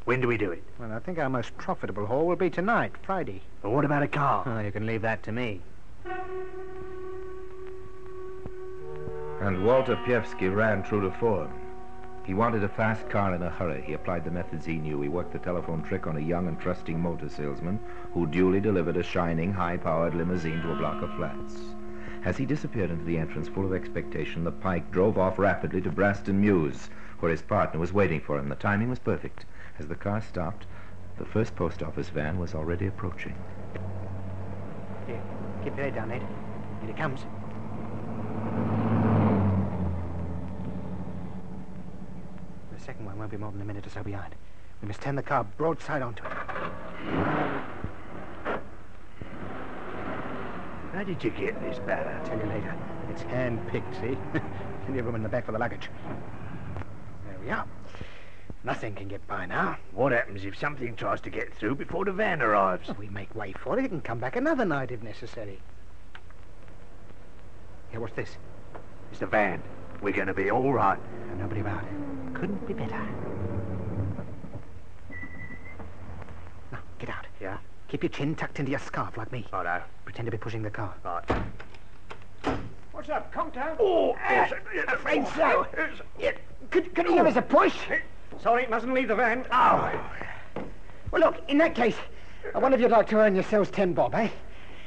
When 0.04 0.20
do 0.20 0.28
we 0.28 0.38
do 0.38 0.52
it? 0.52 0.64
Well, 0.78 0.92
I 0.92 1.00
think 1.00 1.20
our 1.20 1.30
most 1.30 1.58
profitable 1.58 2.06
haul 2.06 2.28
will 2.28 2.36
be 2.36 2.50
tonight, 2.50 2.92
Friday. 3.02 3.42
But 3.62 3.70
what 3.70 3.86
about 3.86 4.04
a 4.04 4.08
car? 4.10 4.44
Oh, 4.46 4.60
you 4.60 4.74
can 4.74 4.86
leave 4.86 5.04
that 5.04 5.24
to 5.24 5.32
me. 5.32 5.62
And 9.40 9.64
Walter 9.64 9.96
Pievsky 9.96 10.50
ran 10.54 10.82
true 10.82 11.02
to 11.02 11.12
form. 11.12 11.50
He 12.26 12.34
wanted 12.34 12.64
a 12.64 12.68
fast 12.68 13.08
car 13.08 13.34
in 13.34 13.42
a 13.42 13.50
hurry. 13.50 13.82
He 13.82 13.94
applied 13.94 14.26
the 14.26 14.32
methods 14.32 14.66
he 14.66 14.78
knew. 14.78 15.00
He 15.02 15.08
worked 15.08 15.32
the 15.32 15.40
telephone 15.40 15.84
trick 15.84 16.08
on 16.08 16.18
a 16.18 16.22
young 16.22 16.48
and 16.48 16.60
trusting 16.60 17.00
motor 17.00 17.30
salesman 17.30 17.80
who 18.14 18.26
duly 18.26 18.60
delivered 18.60 18.98
a 18.98 19.04
shining, 19.04 19.54
high-powered 19.54 20.16
limousine 20.16 20.62
to 20.64 20.72
a 20.72 20.76
block 20.76 21.02
of 21.02 21.10
flats. 21.12 21.76
As 22.26 22.36
he 22.36 22.46
disappeared 22.46 22.92
into 22.92 23.06
the 23.06 23.18
entrance 23.18 23.48
full 23.48 23.66
of 23.66 23.74
expectation, 23.74 24.44
the 24.44 24.52
Pike 24.52 24.92
drove 24.92 25.18
off 25.18 25.40
rapidly 25.40 25.80
to 25.82 25.92
Braston 25.92 26.42
Mews, 26.42 26.90
where 27.20 27.32
his 27.32 27.42
partner 27.42 27.80
was 27.80 27.94
waiting 27.94 28.20
for 28.20 28.38
him. 28.38 28.50
The 28.50 28.56
timing 28.56 28.90
was 28.90 29.00
perfect. 29.00 29.46
As 29.80 29.88
the 29.88 29.96
car 29.96 30.20
stopped, 30.20 30.66
the 31.18 31.26
first 31.26 31.56
post 31.56 31.82
office 31.82 32.10
van 32.10 32.40
was 32.40 32.54
already 32.54 32.88
approaching. 32.88 33.36
Here, 35.06 35.22
keep 35.64 35.78
your 35.78 35.86
head 35.86 35.96
down, 35.96 36.12
Ed. 36.12 36.24
Here 36.82 36.90
it 36.90 36.98
comes. 36.98 37.22
Second 42.88 43.06
one 43.06 43.20
won't 43.20 43.30
be 43.30 43.36
more 43.36 43.52
than 43.52 43.62
a 43.62 43.66
minute 43.66 43.86
or 43.86 43.90
so 43.90 44.02
behind. 44.02 44.34
We 44.82 44.88
must 44.88 45.02
turn 45.02 45.18
the 45.18 45.22
car 45.22 45.44
broadside 45.58 46.02
onto 46.02 46.24
it. 46.24 46.32
How 50.94 51.04
did 51.06 51.22
you 51.22 51.30
get 51.32 51.62
this 51.62 51.80
bad? 51.80 52.08
I'll 52.08 52.26
tell 52.26 52.40
you 52.40 52.46
later. 52.46 52.74
It's 53.10 53.24
hand-picked, 53.24 53.94
see? 53.96 54.18
Plenty 54.86 55.00
of 55.00 55.06
room 55.06 55.16
in 55.16 55.24
the 55.24 55.28
back 55.28 55.46
for 55.46 55.52
the 55.52 55.60
luggage. 55.60 55.90
There 57.28 57.38
we 57.44 57.52
are. 57.52 57.66
Nothing 58.64 58.96
can 58.96 59.10
get 59.10 59.28
by 59.28 59.46
now. 59.46 59.78
What 59.92 60.14
happens 60.14 60.46
if 60.46 60.58
something 60.58 60.96
tries 60.96 61.20
to 61.22 61.30
get 61.30 61.54
through 61.56 61.76
before 61.76 62.06
the 62.06 62.14
van 62.14 62.42
arrives? 62.42 62.88
Well, 62.88 62.98
we 63.00 63.10
make 63.10 63.36
way 63.36 63.52
for 63.52 63.78
it. 63.78 63.84
It 63.84 63.90
can 63.90 64.00
come 64.00 64.20
back 64.20 64.38
another 64.38 64.64
night 64.64 64.92
if 64.92 65.04
necessary. 65.04 65.60
Here, 67.90 68.00
what's 68.00 68.16
this? 68.16 68.38
It's 69.12 69.20
the 69.20 69.28
van. 69.28 69.62
We're 70.02 70.14
going 70.14 70.28
to 70.28 70.34
be 70.34 70.50
all 70.50 70.72
right. 70.72 71.00
And 71.30 71.40
nobody 71.40 71.60
about. 71.60 71.84
Couldn't 72.40 72.68
be 72.68 72.74
better. 72.74 73.02
Now, 76.72 76.80
get 77.00 77.10
out. 77.10 77.26
Yeah? 77.42 77.58
Keep 77.88 78.04
your 78.04 78.10
chin 78.12 78.36
tucked 78.36 78.60
into 78.60 78.70
your 78.70 78.80
scarf 78.80 79.18
like 79.18 79.32
me. 79.32 79.48
Righto. 79.52 79.82
Pretend 80.06 80.28
to 80.28 80.32
be 80.32 80.38
pushing 80.38 80.62
the 80.62 80.70
car. 80.70 80.94
Right. 81.04 81.24
What's 82.92 83.10
up, 83.10 83.32
Contown? 83.32 83.78
Oh, 83.80 84.16
yes, 84.30 84.54
afraid 84.88 85.28
so. 85.30 85.66
Yeah, 86.20 86.34
could, 86.70 86.94
could 86.94 87.08
you 87.08 87.16
give 87.16 87.26
us 87.26 87.38
a 87.38 87.42
push? 87.42 87.76
Sorry, 88.40 88.64
it 88.64 88.70
mustn't 88.70 88.94
leave 88.94 89.08
the 89.08 89.16
van. 89.16 89.46
Oh. 89.52 90.00
Well, 91.10 91.22
look, 91.22 91.38
in 91.48 91.58
that 91.58 91.74
case, 91.74 91.96
I 92.54 92.60
wonder 92.60 92.76
if 92.76 92.82
you'd 92.82 92.92
like 92.92 93.08
to 93.10 93.18
earn 93.18 93.34
yourselves 93.34 93.72
ten 93.72 93.94
bob, 93.94 94.14
eh? 94.14 94.30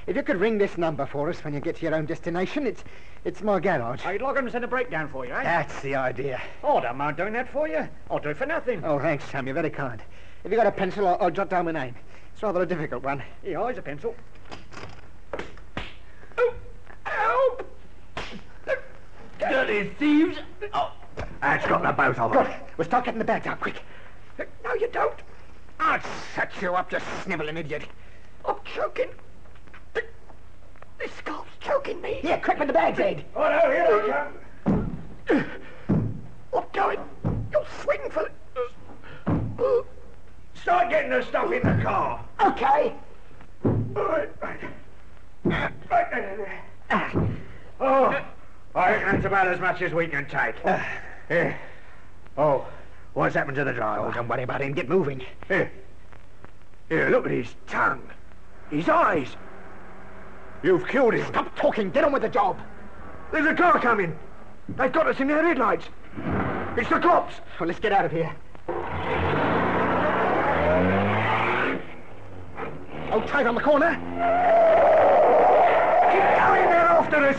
If 0.06 0.16
you 0.16 0.22
could 0.22 0.38
ring 0.40 0.58
this 0.58 0.78
number 0.78 1.06
for 1.06 1.28
us 1.28 1.42
when 1.44 1.54
you 1.54 1.60
get 1.60 1.76
to 1.76 1.82
your 1.82 1.94
own 1.94 2.06
destination, 2.06 2.66
it's 2.66 2.82
it's 3.24 3.42
my 3.42 3.60
garage. 3.60 4.04
I'd 4.04 4.22
log 4.22 4.36
'em 4.36 4.44
and 4.44 4.52
send 4.52 4.64
a 4.64 4.68
breakdown 4.68 5.08
for 5.08 5.26
you, 5.26 5.32
eh? 5.32 5.42
That's 5.42 5.80
the 5.82 5.94
idea. 5.94 6.40
Oh, 6.64 6.80
don't 6.80 6.96
mind 6.96 7.16
doing 7.18 7.34
that 7.34 7.48
for 7.50 7.68
you. 7.68 7.86
I'll 8.10 8.18
do 8.18 8.30
it 8.30 8.36
for 8.38 8.46
nothing. 8.46 8.82
Oh, 8.84 8.98
thanks, 8.98 9.24
Sam. 9.26 9.46
You're 9.46 9.54
very 9.54 9.70
kind. 9.70 10.02
If 10.42 10.50
you 10.50 10.56
got 10.56 10.66
a 10.66 10.72
pencil, 10.72 11.06
I'll, 11.06 11.18
I'll 11.20 11.30
jot 11.30 11.50
down 11.50 11.66
my 11.66 11.72
name. 11.72 11.94
It's 12.32 12.42
rather 12.42 12.62
a 12.62 12.66
difficult 12.66 13.02
one. 13.02 13.22
Here, 13.42 13.58
here's 13.60 13.76
a 13.76 13.82
pencil. 13.82 14.14
Help! 17.04 17.66
Dirty 19.38 19.90
thieves! 19.98 20.38
Oh, 20.72 20.92
that's 21.42 21.66
got 21.66 21.82
the 21.82 21.92
both 21.92 22.18
of 22.18 22.32
Good. 22.32 22.46
them. 22.46 22.60
We'll 22.78 22.86
start 22.86 23.04
getting 23.04 23.18
the 23.18 23.24
bags 23.24 23.46
out 23.46 23.60
quick. 23.60 23.82
No, 24.64 24.74
you 24.74 24.88
don't. 24.88 25.18
I'll 25.78 26.00
shut 26.34 26.50
you 26.62 26.74
up, 26.74 26.90
you 26.92 26.98
snivelling 27.22 27.58
idiot. 27.58 27.84
I'm 28.46 28.56
choking. 28.64 29.08
The, 31.00 31.06
the 31.06 31.12
scarf's 31.14 31.50
choking 31.60 32.00
me. 32.00 32.14
Here, 32.14 32.40
quick 32.42 32.58
with 32.58 32.68
the 32.68 32.74
bags, 32.74 32.98
Ed. 32.98 33.24
Oh, 33.34 33.42
no, 33.42 33.70
here 33.70 34.02
they 34.02 34.08
come. 34.12 35.56
I'm 36.52 36.64
going. 36.72 36.98
You're 37.52 37.64
swing 37.82 38.00
for 38.10 38.26
it. 38.26 38.32
Start 40.54 40.90
getting 40.90 41.10
the 41.10 41.22
stuff 41.22 41.52
in 41.52 41.62
the 41.62 41.82
car. 41.82 42.24
Okay. 42.44 42.92
All 43.64 43.72
right, 43.94 44.28
right. 44.42 44.60
Right. 45.44 45.72
Oh, 47.80 48.22
I 48.74 48.90
reckon 48.92 49.12
that's 49.12 49.24
about 49.24 49.48
as 49.48 49.58
much 49.58 49.80
as 49.82 49.92
we 49.92 50.06
can 50.06 50.26
take. 50.26 50.54
Uh. 50.64 50.82
Here. 51.28 51.58
Oh, 52.36 52.66
what's 53.14 53.34
happened 53.34 53.56
to 53.56 53.64
the 53.64 53.72
driver? 53.72 54.06
Oh, 54.06 54.12
don't 54.12 54.28
worry 54.28 54.42
about 54.42 54.60
him. 54.60 54.72
Get 54.74 54.88
moving. 54.88 55.22
Here. 55.48 55.72
Here, 56.88 57.08
look 57.08 57.24
at 57.24 57.30
his 57.30 57.54
tongue. 57.66 58.02
His 58.70 58.88
eyes. 58.88 59.28
You've 60.62 60.86
killed 60.86 61.14
him. 61.14 61.26
Stop 61.26 61.56
talking. 61.56 61.90
Get 61.90 62.04
on 62.04 62.12
with 62.12 62.22
the 62.22 62.28
job. 62.28 62.58
There's 63.32 63.46
a 63.46 63.54
car 63.54 63.80
coming. 63.80 64.18
They've 64.76 64.92
got 64.92 65.06
us 65.06 65.18
in 65.20 65.28
their 65.28 65.42
headlights. 65.42 65.86
It's 66.76 66.88
the 66.88 66.98
cops. 67.00 67.34
Well, 67.58 67.66
let's 67.66 67.80
get 67.80 67.92
out 67.92 68.04
of 68.04 68.12
here. 68.12 68.34
Oh, 73.12 73.20
tight 73.26 73.46
on 73.46 73.54
the 73.54 73.60
corner. 73.60 73.90
Keep 76.10 76.26
going, 76.38 76.68
they're 76.68 76.88
after 76.88 77.16
us. 77.16 77.36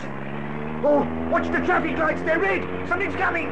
Oh, 0.84 1.06
watch 1.30 1.46
the 1.50 1.64
traffic 1.64 1.96
lights. 1.96 2.20
They're 2.22 2.38
red. 2.38 2.88
Something's 2.88 3.14
coming. 3.14 3.48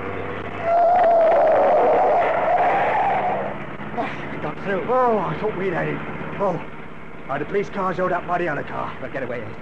Oh, 3.97 4.09
we 4.33 4.39
got 4.39 4.59
through. 4.65 4.85
Oh, 4.93 5.19
I 5.19 5.39
thought 5.41 5.57
we'd 5.57 5.73
had 5.73 5.89
it. 5.89 5.99
Oh, 6.41 6.61
are 7.31 7.39
the 7.39 7.45
police 7.45 7.71
cars 7.71 7.97
held 7.97 8.11
up 8.11 8.27
by 8.27 8.39
the 8.39 8.49
other 8.49 8.65
car? 8.65 8.93
Well, 9.01 9.09
get 9.13 9.23
away, 9.23 9.43
Ed. 9.43 9.57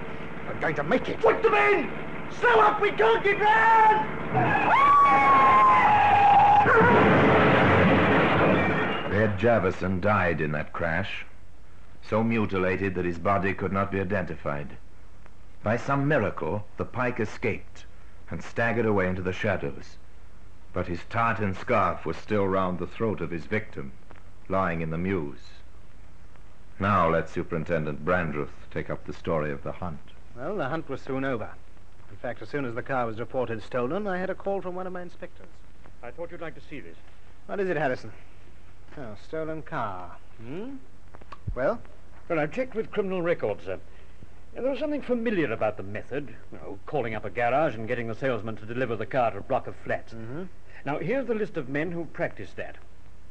We're 0.46 0.58
going 0.58 0.74
to 0.76 0.84
make 0.84 1.06
it. 1.10 1.20
Put 1.20 1.42
them 1.42 1.52
in! 1.52 1.90
Slow 2.40 2.60
up, 2.60 2.80
we 2.80 2.90
can't 2.92 3.22
get 3.22 3.38
round! 3.38 4.08
Ed 9.12 9.38
Javison 9.38 10.00
died 10.00 10.40
in 10.40 10.52
that 10.52 10.72
crash, 10.72 11.26
so 12.00 12.24
mutilated 12.24 12.94
that 12.94 13.04
his 13.04 13.18
body 13.18 13.52
could 13.52 13.72
not 13.72 13.92
be 13.92 14.00
identified. 14.00 14.78
By 15.62 15.76
some 15.76 16.08
miracle, 16.08 16.64
the 16.78 16.86
pike 16.86 17.20
escaped 17.20 17.84
and 18.30 18.42
staggered 18.42 18.86
away 18.86 19.08
into 19.08 19.20
the 19.20 19.32
shadows. 19.34 19.98
But 20.72 20.86
his 20.86 21.00
tartan 21.10 21.54
scarf 21.54 22.06
was 22.06 22.16
still 22.16 22.48
round 22.48 22.78
the 22.78 22.86
throat 22.86 23.20
of 23.20 23.30
his 23.30 23.44
victim, 23.44 23.92
lying 24.48 24.80
in 24.80 24.88
the 24.88 24.96
mews. 24.96 25.57
Now 26.80 27.10
let 27.10 27.28
Superintendent 27.28 28.04
Brandreth 28.04 28.50
take 28.70 28.88
up 28.88 29.04
the 29.04 29.12
story 29.12 29.50
of 29.50 29.64
the 29.64 29.72
hunt. 29.72 29.98
Well, 30.36 30.56
the 30.56 30.68
hunt 30.68 30.88
was 30.88 31.00
soon 31.00 31.24
over. 31.24 31.50
In 32.10 32.16
fact, 32.16 32.40
as 32.40 32.48
soon 32.48 32.64
as 32.64 32.74
the 32.74 32.82
car 32.82 33.06
was 33.06 33.18
reported 33.18 33.62
stolen, 33.62 34.06
I 34.06 34.18
had 34.18 34.30
a 34.30 34.34
call 34.34 34.60
from 34.60 34.76
one 34.76 34.86
of 34.86 34.92
my 34.92 35.02
inspectors. 35.02 35.48
I 36.02 36.12
thought 36.12 36.30
you'd 36.30 36.40
like 36.40 36.54
to 36.54 36.68
see 36.70 36.78
this. 36.78 36.96
What 37.46 37.58
is 37.58 37.68
it, 37.68 37.76
Harrison? 37.76 38.12
Oh, 38.96 39.16
stolen 39.26 39.62
car. 39.62 40.16
Hmm? 40.40 40.76
Well? 41.54 41.80
Well, 42.28 42.38
I've 42.38 42.52
checked 42.52 42.76
with 42.76 42.92
criminal 42.92 43.22
records, 43.22 43.64
sir. 43.64 43.80
There 44.54 44.62
was 44.62 44.78
something 44.78 45.02
familiar 45.02 45.52
about 45.52 45.76
the 45.76 45.82
method. 45.82 46.34
You 46.52 46.58
know, 46.58 46.78
calling 46.86 47.14
up 47.14 47.24
a 47.24 47.30
garage 47.30 47.74
and 47.74 47.88
getting 47.88 48.06
the 48.06 48.14
salesman 48.14 48.56
to 48.56 48.66
deliver 48.66 48.94
the 48.94 49.06
car 49.06 49.32
to 49.32 49.38
a 49.38 49.42
block 49.42 49.66
of 49.66 49.74
flats. 49.76 50.12
Mm-hmm. 50.12 50.44
Now, 50.84 50.98
here's 50.98 51.26
the 51.26 51.34
list 51.34 51.56
of 51.56 51.68
men 51.68 51.90
who 51.90 52.04
practiced 52.06 52.56
that. 52.56 52.76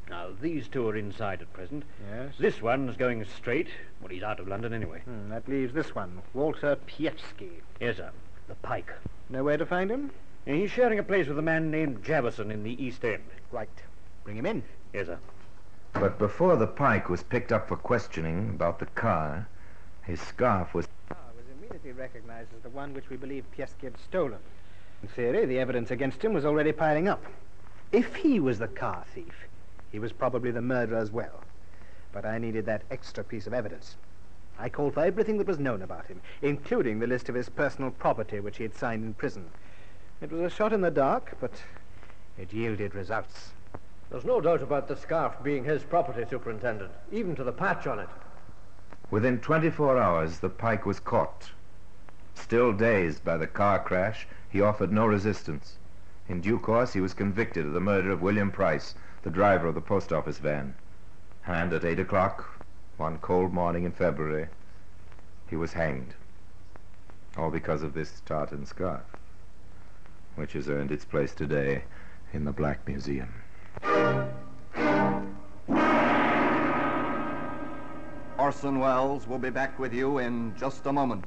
Now, 0.09 0.29
these 0.41 0.67
two 0.67 0.87
are 0.87 0.95
inside 0.95 1.41
at 1.41 1.51
present. 1.53 1.83
Yes. 2.09 2.33
This 2.39 2.61
one's 2.61 2.95
going 2.95 3.25
straight. 3.25 3.67
Well, 3.99 4.09
he's 4.09 4.23
out 4.23 4.39
of 4.39 4.47
London 4.47 4.73
anyway. 4.73 5.01
Hmm, 5.01 5.29
that 5.29 5.47
leaves 5.49 5.73
this 5.73 5.93
one, 5.93 6.21
Walter 6.33 6.77
Pievsky. 6.87 7.61
Yes, 7.79 7.97
sir. 7.97 8.11
The 8.47 8.55
Pike. 8.55 8.93
Know 9.29 9.43
where 9.43 9.57
to 9.57 9.65
find 9.65 9.91
him? 9.91 10.11
He's 10.45 10.71
sharing 10.71 10.97
a 10.97 11.03
place 11.03 11.27
with 11.27 11.37
a 11.37 11.41
man 11.41 11.69
named 11.69 12.03
Jabberson 12.03 12.51
in 12.51 12.63
the 12.63 12.81
East 12.81 13.03
End. 13.03 13.23
Right. 13.51 13.69
Bring 14.23 14.37
him 14.37 14.45
in. 14.45 14.63
Yes, 14.93 15.07
sir. 15.07 15.19
But 15.93 16.17
before 16.17 16.55
the 16.55 16.67
pike 16.67 17.09
was 17.09 17.23
picked 17.23 17.51
up 17.51 17.67
for 17.67 17.75
questioning 17.75 18.49
about 18.49 18.79
the 18.79 18.85
car, 18.85 19.47
his 20.03 20.21
scarf 20.21 20.73
was. 20.73 20.87
car 21.09 21.17
was 21.35 21.45
immediately 21.57 21.91
recognized 21.91 22.53
as 22.55 22.61
the 22.61 22.69
one 22.69 22.93
which 22.93 23.09
we 23.09 23.17
believe 23.17 23.43
Pievsky 23.51 23.87
had 23.87 23.97
stolen. 23.97 24.39
In 25.03 25.09
theory, 25.09 25.45
the 25.45 25.59
evidence 25.59 25.91
against 25.91 26.23
him 26.23 26.33
was 26.33 26.45
already 26.45 26.71
piling 26.71 27.07
up. 27.07 27.25
If 27.91 28.15
he 28.15 28.39
was 28.39 28.59
the 28.59 28.67
car 28.67 29.03
thief, 29.13 29.47
he 29.91 29.99
was 29.99 30.11
probably 30.11 30.51
the 30.51 30.61
murderer 30.61 30.97
as 30.97 31.11
well. 31.11 31.43
But 32.11 32.25
I 32.25 32.37
needed 32.37 32.65
that 32.65 32.83
extra 32.91 33.23
piece 33.23 33.47
of 33.47 33.53
evidence. 33.53 33.95
I 34.59 34.69
called 34.69 34.95
for 34.95 35.03
everything 35.03 35.37
that 35.37 35.47
was 35.47 35.59
known 35.59 35.81
about 35.81 36.07
him, 36.07 36.21
including 36.41 36.99
the 36.99 37.07
list 37.07 37.29
of 37.29 37.35
his 37.35 37.49
personal 37.49 37.91
property 37.91 38.39
which 38.39 38.57
he 38.57 38.63
had 38.63 38.75
signed 38.75 39.03
in 39.03 39.13
prison. 39.13 39.45
It 40.19 40.31
was 40.31 40.41
a 40.41 40.55
shot 40.55 40.73
in 40.73 40.81
the 40.81 40.89
dark, 40.89 41.37
but 41.39 41.51
it 42.37 42.53
yielded 42.53 42.95
results. 42.95 43.51
There's 44.09 44.25
no 44.25 44.41
doubt 44.41 44.63
about 44.63 44.87
the 44.87 44.95
scarf 44.95 45.35
being 45.43 45.63
his 45.63 45.83
property, 45.83 46.25
Superintendent, 46.27 46.91
even 47.11 47.35
to 47.35 47.43
the 47.43 47.51
patch 47.51 47.85
on 47.85 47.99
it. 47.99 48.09
Within 49.11 49.39
24 49.39 49.97
hours, 49.97 50.39
the 50.39 50.49
pike 50.49 50.85
was 50.85 50.99
caught. 50.99 51.51
Still 52.33 52.73
dazed 52.73 53.23
by 53.23 53.37
the 53.37 53.47
car 53.47 53.79
crash, 53.79 54.27
he 54.49 54.61
offered 54.61 54.91
no 54.91 55.05
resistance. 55.05 55.77
In 56.29 56.41
due 56.41 56.59
course, 56.59 56.93
he 56.93 57.01
was 57.01 57.13
convicted 57.13 57.65
of 57.65 57.73
the 57.73 57.79
murder 57.79 58.11
of 58.11 58.21
William 58.21 58.51
Price, 58.51 58.95
the 59.27 59.33
driver 59.33 59.67
of 59.67 59.75
the 59.75 59.81
post 59.81 60.13
office 60.13 60.37
van. 60.37 60.73
And 61.45 61.73
at 61.73 61.83
8 61.83 61.99
o'clock, 61.99 62.63
one 62.95 63.17
cold 63.17 63.51
morning 63.51 63.83
in 63.83 63.91
February, 63.91 64.47
he 65.49 65.57
was 65.57 65.73
hanged. 65.73 66.13
All 67.35 67.51
because 67.51 67.83
of 67.83 67.93
this 67.93 68.21
tartan 68.25 68.65
scarf, 68.65 69.01
which 70.35 70.53
has 70.53 70.69
earned 70.69 70.93
its 70.93 71.03
place 71.03 71.33
today 71.33 71.83
in 72.31 72.45
the 72.45 72.53
Black 72.53 72.87
Museum. 72.87 73.33
Orson 78.37 78.79
Welles 78.79 79.27
will 79.27 79.39
be 79.39 79.49
back 79.49 79.77
with 79.77 79.93
you 79.93 80.19
in 80.19 80.55
just 80.57 80.85
a 80.85 80.93
moment. 80.93 81.25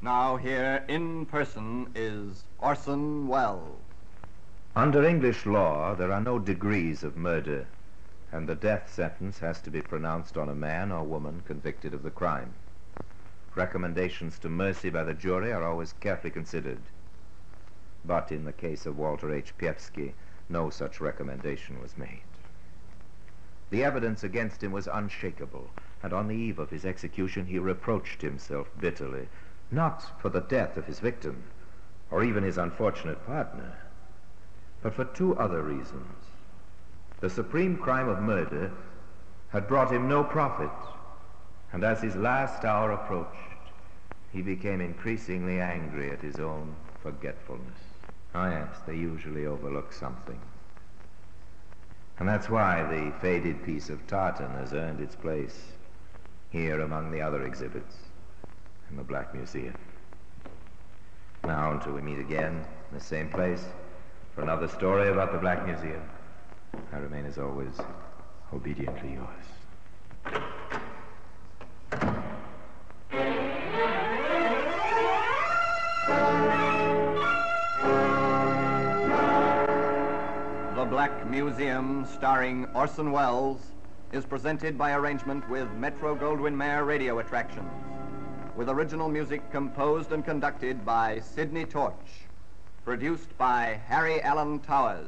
Now, 0.00 0.36
here 0.36 0.84
in 0.88 1.26
person 1.26 1.90
is 1.94 2.44
Orson 2.58 3.28
Welles. 3.28 3.80
Under 4.76 5.04
English 5.04 5.44
law, 5.44 5.94
there 5.94 6.12
are 6.12 6.20
no 6.20 6.38
degrees 6.38 7.02
of 7.02 7.16
murder, 7.16 7.66
and 8.32 8.48
the 8.48 8.54
death 8.54 8.92
sentence 8.92 9.38
has 9.40 9.60
to 9.62 9.70
be 9.70 9.82
pronounced 9.82 10.38
on 10.38 10.48
a 10.48 10.54
man 10.54 10.92
or 10.92 11.04
woman 11.04 11.42
convicted 11.46 11.92
of 11.92 12.02
the 12.02 12.10
crime. 12.10 12.54
Recommendations 13.54 14.38
to 14.38 14.48
mercy 14.48 14.88
by 14.88 15.02
the 15.02 15.14
jury 15.14 15.52
are 15.52 15.64
always 15.64 15.92
carefully 15.94 16.30
considered. 16.30 16.78
But 18.04 18.30
in 18.30 18.44
the 18.44 18.52
case 18.52 18.86
of 18.86 18.96
Walter 18.96 19.32
H. 19.32 19.58
Pievsky, 19.58 20.14
no 20.48 20.70
such 20.70 21.00
recommendation 21.00 21.80
was 21.80 21.98
made. 21.98 22.22
The 23.70 23.82
evidence 23.82 24.22
against 24.22 24.62
him 24.62 24.70
was 24.70 24.86
unshakable, 24.86 25.70
and 26.02 26.12
on 26.12 26.28
the 26.28 26.36
eve 26.36 26.60
of 26.60 26.70
his 26.70 26.84
execution 26.84 27.46
he 27.46 27.58
reproached 27.58 28.22
himself 28.22 28.70
bitterly, 28.80 29.28
not 29.72 30.20
for 30.20 30.28
the 30.28 30.40
death 30.40 30.76
of 30.76 30.86
his 30.86 31.00
victim, 31.00 31.42
or 32.10 32.22
even 32.22 32.44
his 32.44 32.56
unfortunate 32.56 33.26
partner, 33.26 33.76
but 34.80 34.94
for 34.94 35.04
two 35.04 35.36
other 35.36 35.62
reasons. 35.62 36.26
The 37.20 37.28
supreme 37.28 37.76
crime 37.76 38.08
of 38.08 38.22
murder 38.22 38.70
had 39.48 39.66
brought 39.66 39.90
him 39.92 40.08
no 40.08 40.22
profit, 40.22 40.70
and 41.72 41.82
as 41.82 42.00
his 42.00 42.14
last 42.14 42.64
hour 42.64 42.92
approached, 42.92 43.72
he 44.30 44.40
became 44.40 44.80
increasingly 44.80 45.60
angry 45.60 46.12
at 46.12 46.20
his 46.20 46.38
own 46.38 46.76
forgetfulness. 47.02 47.78
Oh, 48.34 48.48
yes, 48.48 48.68
they 48.86 48.94
usually 48.94 49.46
overlook 49.46 49.92
something. 49.92 50.40
And 52.18 52.28
that's 52.28 52.50
why 52.50 52.82
the 52.82 53.12
faded 53.20 53.64
piece 53.64 53.90
of 53.90 54.06
tartan 54.06 54.50
has 54.52 54.72
earned 54.72 55.00
its 55.00 55.14
place 55.14 55.72
here 56.50 56.80
among 56.80 57.10
the 57.10 57.20
other 57.20 57.44
exhibits 57.44 57.94
in 58.90 58.96
the 58.96 59.02
Black 59.02 59.34
Museum. 59.34 59.76
Now, 61.44 61.72
until 61.72 61.92
we 61.92 62.00
meet 62.00 62.18
again 62.18 62.64
in 62.90 62.98
the 62.98 63.04
same 63.04 63.28
place 63.28 63.64
for 64.34 64.42
another 64.42 64.68
story 64.68 65.08
about 65.08 65.32
the 65.32 65.38
Black 65.38 65.64
Museum, 65.64 66.02
I 66.92 66.98
remain 66.98 67.26
as 67.26 67.38
always 67.38 67.74
obediently 68.52 69.14
yours. 69.14 70.48
Black 80.98 81.30
Museum, 81.30 82.04
starring 82.12 82.66
Orson 82.74 83.12
Welles, 83.12 83.70
is 84.10 84.24
presented 84.24 84.76
by 84.76 84.94
arrangement 84.94 85.48
with 85.48 85.70
Metro 85.74 86.16
Goldwyn 86.16 86.56
Mayer 86.56 86.84
Radio 86.84 87.20
Attractions, 87.20 87.70
with 88.56 88.68
original 88.68 89.08
music 89.08 89.48
composed 89.52 90.10
and 90.10 90.24
conducted 90.24 90.84
by 90.84 91.20
Sidney 91.20 91.66
Torch, 91.66 92.26
produced 92.84 93.38
by 93.38 93.78
Harry 93.86 94.20
Alan 94.22 94.58
Towers. 94.58 95.06